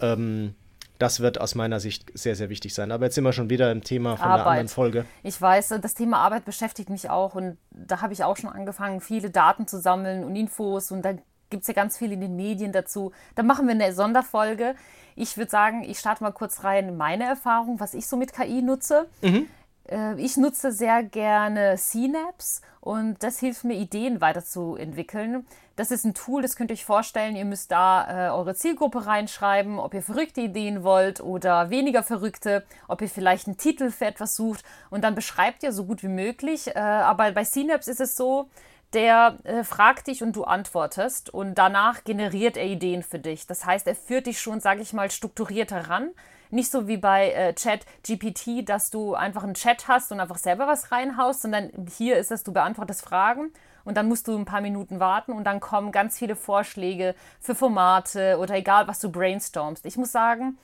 [0.01, 0.55] Ähm,
[1.03, 2.93] das wird aus meiner Sicht sehr, sehr wichtig sein.
[2.93, 4.41] Aber jetzt sind wir schon wieder im Thema von Arbeit.
[4.41, 5.05] einer anderen Folge.
[5.25, 9.01] Ich weiß, das Thema Arbeit beschäftigt mich auch und da habe ich auch schon angefangen,
[9.01, 11.15] viele Daten zu sammeln und Infos und da
[11.51, 13.11] gibt es ja ganz viel in den Medien dazu.
[13.35, 14.77] Da machen wir eine Sonderfolge.
[15.17, 18.63] Ich würde sagen, ich starte mal kurz rein meine Erfahrung, was ich so mit KI
[18.63, 19.09] nutze.
[19.23, 19.49] Mhm.
[19.91, 25.47] Äh, ich nutze sehr gerne Synapse und das hilft mir, Ideen weiterzuentwickeln.
[25.77, 27.35] Das ist ein Tool, das könnt ihr euch vorstellen.
[27.35, 32.65] Ihr müsst da äh, eure Zielgruppe reinschreiben, ob ihr verrückte Ideen wollt oder weniger verrückte,
[32.89, 36.09] ob ihr vielleicht einen Titel für etwas sucht und dann beschreibt ihr so gut wie
[36.09, 36.75] möglich.
[36.75, 38.49] Äh, aber bei Synapse ist es so,
[38.95, 43.47] der äh, fragt dich und du antwortest und danach generiert er Ideen für dich.
[43.47, 46.11] Das heißt, er führt dich schon, sage ich mal, strukturiert heran.
[46.51, 50.39] Nicht so wie bei äh, Chat GPT, dass du einfach einen Chat hast und einfach
[50.39, 53.53] selber was reinhaust, sondern hier ist es, du beantwortest Fragen
[53.85, 57.55] und dann musst du ein paar Minuten warten und dann kommen ganz viele Vorschläge für
[57.55, 59.87] Formate oder egal, was du brainstormst.
[59.87, 60.59] Ich muss sagen,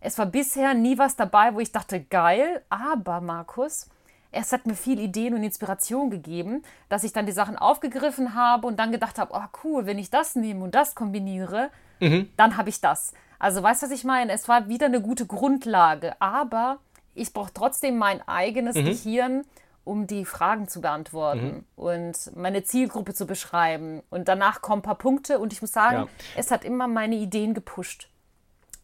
[0.00, 3.88] es war bisher nie was dabei, wo ich dachte, geil, aber Markus,
[4.32, 8.66] es hat mir viel Ideen und Inspiration gegeben, dass ich dann die Sachen aufgegriffen habe
[8.66, 11.70] und dann gedacht habe, oh cool, wenn ich das nehme und das kombiniere,
[12.00, 12.30] mhm.
[12.36, 13.12] dann habe ich das.
[13.38, 14.32] Also weißt du, was ich meine?
[14.32, 16.78] Es war wieder eine gute Grundlage, aber
[17.14, 18.84] ich brauche trotzdem mein eigenes mhm.
[18.84, 19.44] Gehirn,
[19.84, 21.64] um die Fragen zu beantworten mhm.
[21.76, 24.02] und meine Zielgruppe zu beschreiben.
[24.10, 26.08] Und danach kommen ein paar Punkte und ich muss sagen, ja.
[26.36, 28.08] es hat immer meine Ideen gepusht.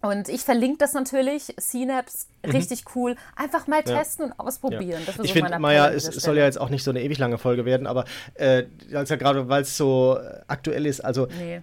[0.01, 2.53] Und ich verlinke das natürlich, Synapse, mhm.
[2.53, 3.17] richtig cool.
[3.35, 4.33] Einfach mal testen ja.
[4.33, 5.03] und ausprobieren.
[5.07, 5.25] Ja.
[5.25, 7.87] ich finde, Maja, es soll ja jetzt auch nicht so eine ewig lange Folge werden,
[7.87, 11.63] aber äh, also gerade weil es so aktuell ist, also nee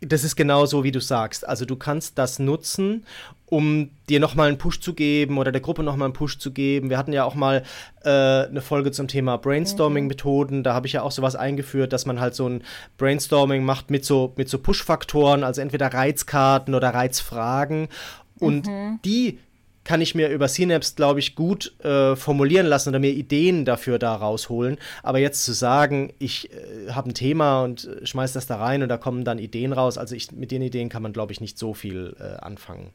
[0.00, 1.46] das ist genau so, wie du sagst.
[1.46, 3.04] Also du kannst das nutzen,
[3.46, 6.90] um dir nochmal einen Push zu geben oder der Gruppe nochmal einen Push zu geben.
[6.90, 7.62] Wir hatten ja auch mal
[8.04, 10.62] äh, eine Folge zum Thema Brainstorming-Methoden.
[10.62, 12.62] Da habe ich ja auch sowas eingeführt, dass man halt so ein
[12.98, 17.88] Brainstorming macht mit so, mit so Push-Faktoren, also entweder Reizkarten oder Reizfragen.
[18.38, 18.98] Und mhm.
[19.04, 19.38] die
[19.86, 23.98] kann ich mir über Synapse, glaube ich, gut äh, formulieren lassen oder mir Ideen dafür
[23.98, 24.78] da rausholen.
[25.02, 28.82] Aber jetzt zu sagen, ich äh, habe ein Thema und äh, schmeiß das da rein
[28.82, 31.40] und da kommen dann Ideen raus, also ich, mit den Ideen kann man, glaube ich,
[31.40, 32.90] nicht so viel äh, anfangen.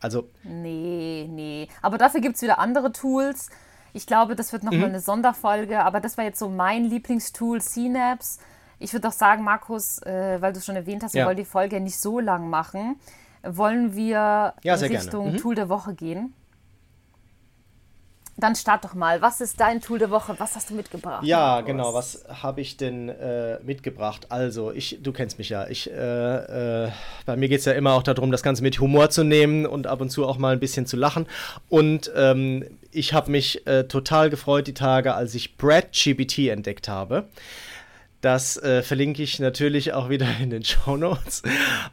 [0.00, 0.28] Also.
[0.42, 1.68] Nee, nee.
[1.80, 3.50] Aber dafür gibt es wieder andere Tools.
[3.92, 4.86] Ich glaube, das wird nochmal mhm.
[4.86, 8.40] eine Sonderfolge, aber das war jetzt so mein Lieblingstool, Synapse.
[8.80, 11.44] Ich würde auch sagen, Markus, äh, weil du es schon erwähnt hast, wir wollen die
[11.44, 12.96] Folge nicht so lang machen
[13.42, 15.36] wollen wir ja, Richtung mhm.
[15.38, 16.34] Tool der Woche gehen.
[18.38, 19.20] Dann start doch mal.
[19.20, 20.34] Was ist dein Tool der Woche?
[20.38, 21.22] Was hast du mitgebracht?
[21.22, 21.66] Ja, Markus?
[21.66, 21.94] genau.
[21.94, 24.26] Was habe ich denn äh, mitgebracht?
[24.30, 25.68] Also, ich, du kennst mich ja.
[25.68, 26.90] Ich, äh, äh,
[27.26, 29.86] bei mir geht es ja immer auch darum, das Ganze mit Humor zu nehmen und
[29.86, 31.26] ab und zu auch mal ein bisschen zu lachen.
[31.68, 36.88] Und ähm, ich habe mich äh, total gefreut die Tage, als ich Brad GBT entdeckt
[36.88, 37.28] habe.
[38.22, 41.42] Das äh, verlinke ich natürlich auch wieder in den Show Notes.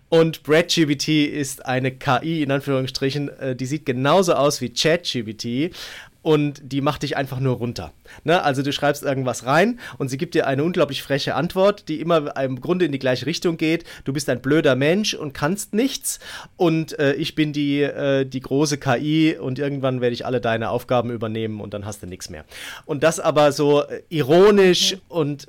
[0.10, 5.74] Und BradGBT ist eine KI, in Anführungsstrichen, äh, die sieht genauso aus wie ChatGBT
[6.22, 7.94] und die macht dich einfach nur runter.
[8.26, 8.44] Ne?
[8.44, 12.38] Also du schreibst irgendwas rein und sie gibt dir eine unglaublich freche Antwort, die immer
[12.40, 13.84] im Grunde in die gleiche Richtung geht.
[14.04, 16.20] Du bist ein blöder Mensch und kannst nichts
[16.58, 20.70] und äh, ich bin die, äh, die große KI und irgendwann werde ich alle deine
[20.70, 22.46] Aufgaben übernehmen und dann hast du nichts mehr.
[22.86, 25.02] Und das aber so äh, ironisch mhm.
[25.08, 25.48] und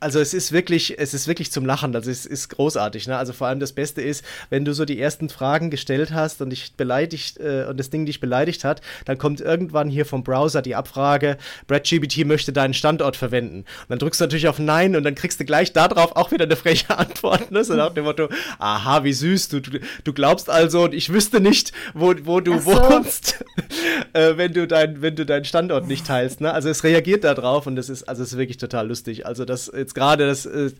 [0.00, 1.94] also es ist wirklich, es ist wirklich zum Lachen.
[1.94, 3.08] Also es ist großartig.
[3.08, 3.16] Ne?
[3.16, 6.50] Also vor allem das Beste ist, wenn du so die ersten Fragen gestellt hast und
[6.50, 10.62] dich beleidigt äh, und das Ding dich beleidigt hat, dann kommt irgendwann hier vom Browser
[10.62, 11.36] die Abfrage,
[11.66, 13.58] BradGBT möchte deinen Standort verwenden.
[13.58, 16.44] Und dann drückst du natürlich auf Nein und dann kriegst du gleich darauf auch wieder
[16.44, 17.50] eine freche Antwort.
[17.50, 17.64] Ne?
[17.64, 18.28] So nach dem Motto,
[18.58, 22.72] aha, wie süß, du, du glaubst also und ich wüsste nicht, wo, wo du so.
[22.72, 23.44] wohnst,
[24.12, 26.40] äh, wenn du dein, wenn du deinen Standort nicht teilst.
[26.40, 26.52] Ne?
[26.52, 29.26] Also es reagiert darauf und das ist, also es ist wirklich total lustig.
[29.26, 30.70] Also das jetzt gerade, das, äh,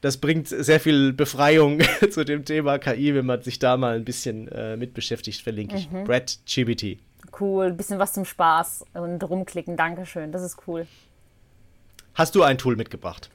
[0.00, 1.80] das bringt sehr viel Befreiung
[2.10, 5.76] zu dem Thema KI, wenn man sich da mal ein bisschen äh, mit beschäftigt, verlinke
[5.76, 5.90] ich.
[5.90, 6.04] Mhm.
[6.04, 6.98] Brad GBT.
[7.38, 9.76] Cool, ein bisschen was zum Spaß und rumklicken.
[9.76, 10.86] Dankeschön, das ist cool.
[12.14, 13.30] Hast du ein Tool mitgebracht?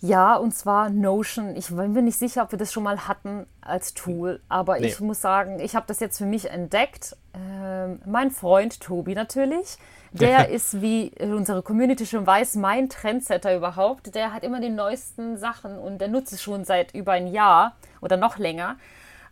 [0.00, 1.54] Ja, und zwar Notion.
[1.56, 4.88] Ich bin mir nicht sicher, ob wir das schon mal hatten als Tool, aber nee.
[4.88, 7.16] ich muss sagen, ich habe das jetzt für mich entdeckt.
[7.34, 9.78] Ähm, mein Freund Tobi natürlich,
[10.12, 14.14] der ist, wie unsere Community schon weiß, mein Trendsetter überhaupt.
[14.14, 17.76] Der hat immer die neuesten Sachen und der nutzt es schon seit über ein Jahr
[18.00, 18.76] oder noch länger.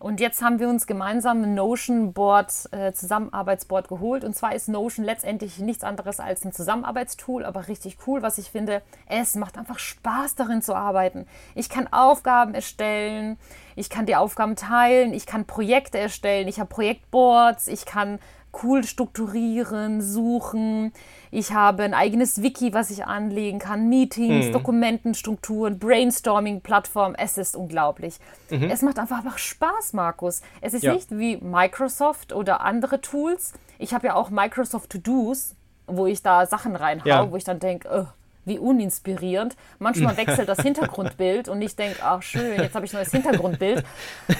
[0.01, 4.25] Und jetzt haben wir uns gemeinsam ein Notion-Board, äh, Zusammenarbeitsboard geholt.
[4.25, 8.51] Und zwar ist Notion letztendlich nichts anderes als ein Zusammenarbeitstool, aber richtig cool, was ich
[8.51, 8.81] finde.
[9.05, 11.27] Es macht einfach Spaß darin zu arbeiten.
[11.55, 13.37] Ich kann Aufgaben erstellen,
[13.77, 18.21] ich kann die Aufgaben teilen, ich kann Projekte erstellen, ich habe Projektboards, ich kann
[18.63, 20.93] cool strukturieren, suchen.
[21.31, 24.53] Ich habe ein eigenes Wiki, was ich anlegen kann, Meetings, mhm.
[24.53, 27.15] Dokumentenstrukturen, Brainstorming-Plattform.
[27.17, 28.19] Es ist unglaublich.
[28.51, 28.71] Mhm.
[28.71, 30.43] Es macht einfach, einfach Spaß, Markus.
[30.61, 30.95] Es ist ja.
[30.95, 33.53] nicht wie Microsoft oder andere Tools.
[33.79, 35.55] Ich habe ja auch Microsoft To-Dos,
[35.87, 37.31] wo ich da Sachen reinhaue, ja.
[37.31, 38.07] wo ich dann denke, oh,
[38.45, 39.57] wie uninspirierend.
[39.79, 43.85] Manchmal wechselt das Hintergrundbild und ich denke, ach schön, jetzt habe ich ein neues Hintergrundbild.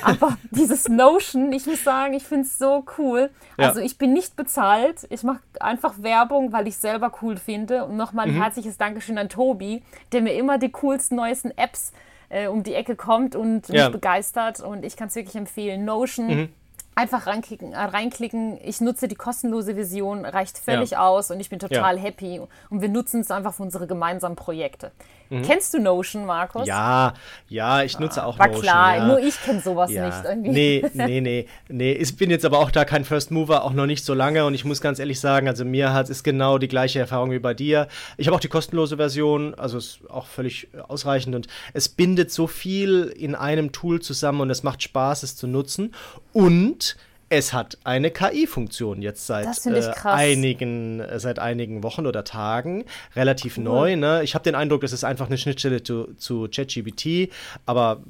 [0.03, 3.31] Aber dieses Notion, ich muss sagen, ich finde es so cool.
[3.59, 3.69] Ja.
[3.69, 7.85] Also ich bin nicht bezahlt, ich mache einfach Werbung, weil ich es selber cool finde.
[7.85, 8.43] Und nochmal ein mhm.
[8.43, 9.83] herzliches Dankeschön an Tobi,
[10.13, 11.93] der mir immer die coolsten, neuesten Apps
[12.29, 13.89] äh, um die Ecke kommt und mich ja.
[13.89, 14.61] begeistert.
[14.61, 15.85] Und ich kann es wirklich empfehlen.
[15.85, 16.27] Notion.
[16.27, 16.49] Mhm
[16.95, 18.59] einfach reinklicken, äh, reinklicken.
[18.63, 21.07] Ich nutze die kostenlose Version, reicht völlig ja.
[21.07, 22.03] aus und ich bin total ja.
[22.03, 22.41] happy.
[22.69, 24.93] Und wir nutzen es einfach für unsere gemeinsamen Projekte.
[25.31, 25.43] Mhm.
[25.43, 26.67] Kennst du Notion, Markus?
[26.67, 27.15] Ja,
[27.49, 28.63] ja, ich nutze auch War Notion.
[28.63, 29.07] klar, ja.
[29.07, 30.07] nur ich kenne sowas ja.
[30.07, 30.51] nicht irgendwie.
[30.51, 31.93] Nee, nee, nee, nee.
[31.93, 34.55] Ich bin jetzt aber auch da kein First Mover, auch noch nicht so lange und
[34.55, 37.55] ich muss ganz ehrlich sagen, also mir hat es genau die gleiche Erfahrung wie bei
[37.55, 37.87] dir.
[38.17, 42.49] Ich habe auch die kostenlose Version, also ist auch völlig ausreichend und es bindet so
[42.49, 45.95] viel in einem Tool zusammen und es macht Spaß, es zu nutzen
[46.33, 46.97] und
[47.33, 53.57] es hat eine KI-Funktion jetzt seit äh, einigen äh, seit einigen Wochen oder Tagen, relativ
[53.57, 53.65] cool.
[53.65, 53.97] neu.
[53.97, 54.23] Ne?
[54.25, 57.33] Ich habe den Eindruck, es ist einfach eine Schnittstelle zu, zu ChatGPT,
[57.67, 58.03] aber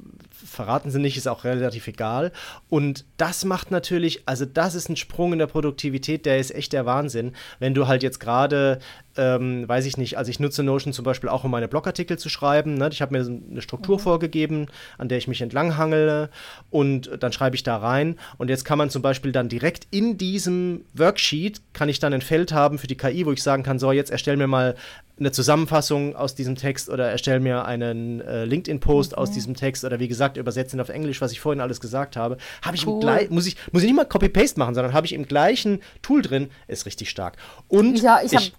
[0.45, 2.31] verraten sie nicht, ist auch relativ egal.
[2.69, 6.73] Und das macht natürlich, also das ist ein Sprung in der Produktivität, der ist echt
[6.73, 7.33] der Wahnsinn.
[7.59, 8.79] Wenn du halt jetzt gerade
[9.17, 12.29] ähm, weiß ich nicht, also ich nutze Notion zum Beispiel auch, um meine Blogartikel zu
[12.29, 12.75] schreiben.
[12.75, 12.89] Ne?
[12.91, 14.01] Ich habe mir eine Struktur mhm.
[14.01, 14.67] vorgegeben,
[14.97, 16.29] an der ich mich entlanghangele
[16.69, 18.17] und dann schreibe ich da rein.
[18.37, 22.21] Und jetzt kann man zum Beispiel dann direkt in diesem Worksheet, kann ich dann ein
[22.21, 24.75] Feld haben für die KI, wo ich sagen kann, so, jetzt erstell mir mal
[25.19, 29.17] eine Zusammenfassung aus diesem Text oder erstell mir einen äh, LinkedIn-Post mhm.
[29.17, 32.37] aus diesem Text oder wie gesagt, übersetzen auf Englisch, was ich vorhin alles gesagt habe.
[32.61, 32.99] Habe ich cool.
[32.99, 36.21] im muss ich, muss ich nicht mal Copy-Paste machen, sondern habe ich im gleichen Tool
[36.21, 37.37] drin, ist richtig stark.
[37.67, 38.53] Und ja, ich, ich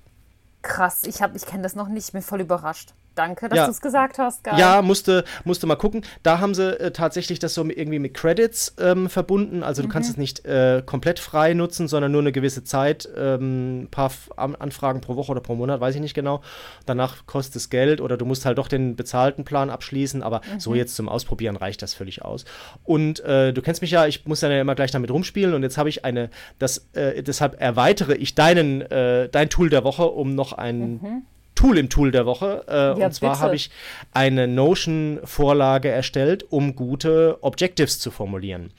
[0.62, 2.94] Krass, ich, ich kenne das noch nicht, bin voll überrascht.
[3.14, 3.64] Danke, dass ja.
[3.66, 4.44] du es gesagt hast.
[4.44, 4.58] Geil.
[4.58, 6.02] Ja, musste, musste mal gucken.
[6.22, 9.62] Da haben sie äh, tatsächlich das so irgendwie mit Credits ähm, verbunden.
[9.62, 9.92] Also du mhm.
[9.92, 13.06] kannst es nicht äh, komplett frei nutzen, sondern nur eine gewisse Zeit.
[13.06, 16.40] Ein ähm, paar F Anfragen pro Woche oder pro Monat, weiß ich nicht genau.
[16.86, 20.22] Danach kostet es Geld oder du musst halt doch den bezahlten Plan abschließen.
[20.22, 20.60] Aber mhm.
[20.60, 22.44] so jetzt zum Ausprobieren reicht das völlig aus.
[22.84, 25.54] Und äh, du kennst mich ja, ich muss dann ja immer gleich damit rumspielen.
[25.54, 29.84] Und jetzt habe ich eine, das, äh, deshalb erweitere ich deinen, äh, dein Tool der
[29.84, 31.22] Woche um noch ein mhm
[31.62, 32.64] Tool im Tool der Woche.
[32.66, 33.70] Äh, ja, und zwar habe ich
[34.12, 38.72] eine Notion-Vorlage erstellt, um gute Objectives zu formulieren.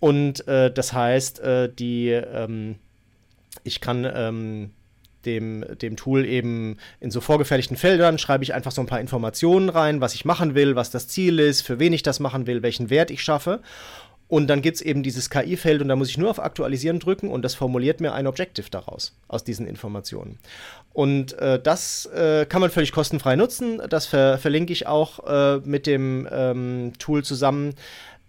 [0.00, 2.76] Und äh, das heißt, äh, die, ähm,
[3.64, 4.70] ich kann ähm,
[5.24, 9.70] dem, dem Tool eben in so vorgefertigten Feldern schreibe ich einfach so ein paar Informationen
[9.70, 12.62] rein, was ich machen will, was das Ziel ist, für wen ich das machen will,
[12.62, 13.60] welchen Wert ich schaffe.
[14.28, 17.30] Und dann gibt es eben dieses KI-Feld und da muss ich nur auf Aktualisieren drücken
[17.30, 20.38] und das formuliert mir ein Objective daraus, aus diesen Informationen.
[20.92, 23.80] Und äh, das äh, kann man völlig kostenfrei nutzen.
[23.88, 27.74] Das ver verlinke ich auch äh, mit dem ähm, Tool zusammen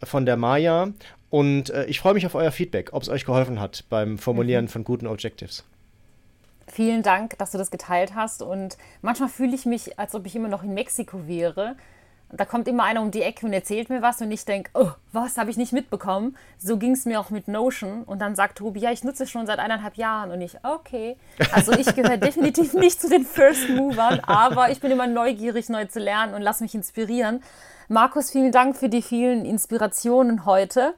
[0.04, 0.90] von der Maya.
[1.30, 4.66] Und äh, ich freue mich auf euer Feedback, ob es euch geholfen hat beim Formulieren
[4.66, 4.70] mhm.
[4.70, 5.64] von guten Objectives.
[6.68, 8.44] Vielen Dank, dass du das geteilt hast.
[8.44, 11.76] Und manchmal fühle ich mich, als ob ich immer noch in Mexiko wäre
[12.30, 14.92] da kommt immer einer um die Ecke und erzählt mir was und ich denke, oh,
[15.14, 16.36] was habe ich nicht mitbekommen?
[16.58, 18.04] So ging es mir auch mit Notion.
[18.04, 20.32] Und dann sagt Tobi, ja, ich nutze es schon seit eineinhalb Jahren.
[20.32, 21.16] Und ich, okay.
[21.54, 25.86] Also ich gehöre definitiv nicht zu den First Movern, aber ich bin immer neugierig, neu
[25.86, 27.42] zu lernen und lass mich inspirieren.
[27.88, 30.94] Markus, vielen Dank für die vielen Inspirationen heute.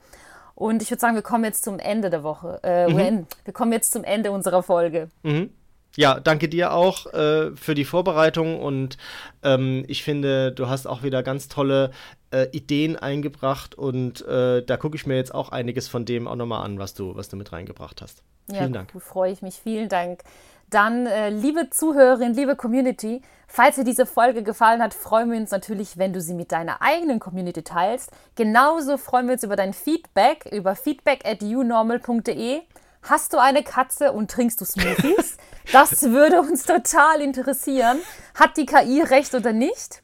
[0.55, 2.59] Und ich würde sagen, wir kommen jetzt zum Ende der Woche.
[2.63, 3.27] Äh, mhm.
[3.45, 5.09] Wir kommen jetzt zum Ende unserer Folge.
[5.23, 5.53] Mhm.
[5.95, 8.97] Ja, danke dir auch äh, für die Vorbereitung und
[9.43, 11.91] ähm, ich finde, du hast auch wieder ganz tolle
[12.31, 16.35] äh, Ideen eingebracht und äh, da gucke ich mir jetzt auch einiges von dem auch
[16.35, 18.23] nochmal an, was du, was du mit reingebracht hast.
[18.47, 18.93] Ja, Vielen Dank.
[19.01, 19.55] freue ich mich.
[19.55, 20.23] Vielen Dank.
[20.69, 25.49] Dann, äh, liebe Zuhörerin, liebe Community, falls dir diese Folge gefallen hat, freuen wir uns
[25.49, 28.11] natürlich, wenn du sie mit deiner eigenen Community teilst.
[28.35, 32.61] Genauso freuen wir uns über dein Feedback über feedback at unormal.de.
[33.01, 35.37] Hast du eine Katze und trinkst du Smoothies?
[35.71, 37.99] Das würde uns total interessieren.
[38.35, 40.01] Hat die KI recht oder nicht?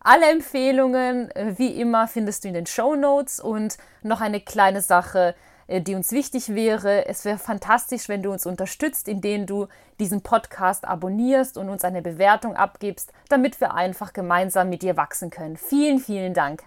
[0.00, 3.40] Alle Empfehlungen, äh, wie immer, findest du in den Show Notes.
[3.40, 5.34] Und noch eine kleine Sache,
[5.68, 7.06] äh, die uns wichtig wäre.
[7.06, 9.68] Es wäre fantastisch, wenn du uns unterstützt, indem du
[10.00, 15.30] diesen Podcast abonnierst und uns eine Bewertung abgibst, damit wir einfach gemeinsam mit dir wachsen
[15.30, 15.56] können.
[15.56, 16.64] Vielen, vielen Dank.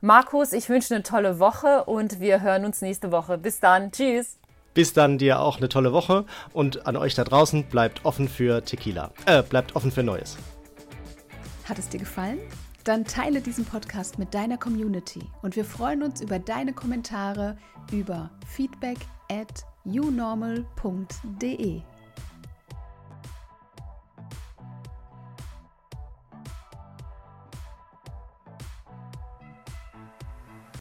[0.00, 3.36] Markus, ich wünsche eine tolle Woche und wir hören uns nächste Woche.
[3.36, 3.92] Bis dann.
[3.92, 4.39] Tschüss.
[4.74, 8.64] Bis dann dir auch eine tolle Woche und an euch da draußen bleibt offen für
[8.64, 9.10] Tequila.
[9.26, 10.36] Äh, bleibt offen für Neues.
[11.64, 12.38] Hat es dir gefallen?
[12.84, 17.56] Dann teile diesen Podcast mit deiner Community und wir freuen uns über deine Kommentare
[17.92, 18.98] über feedback
[19.30, 20.62] at unormal.de.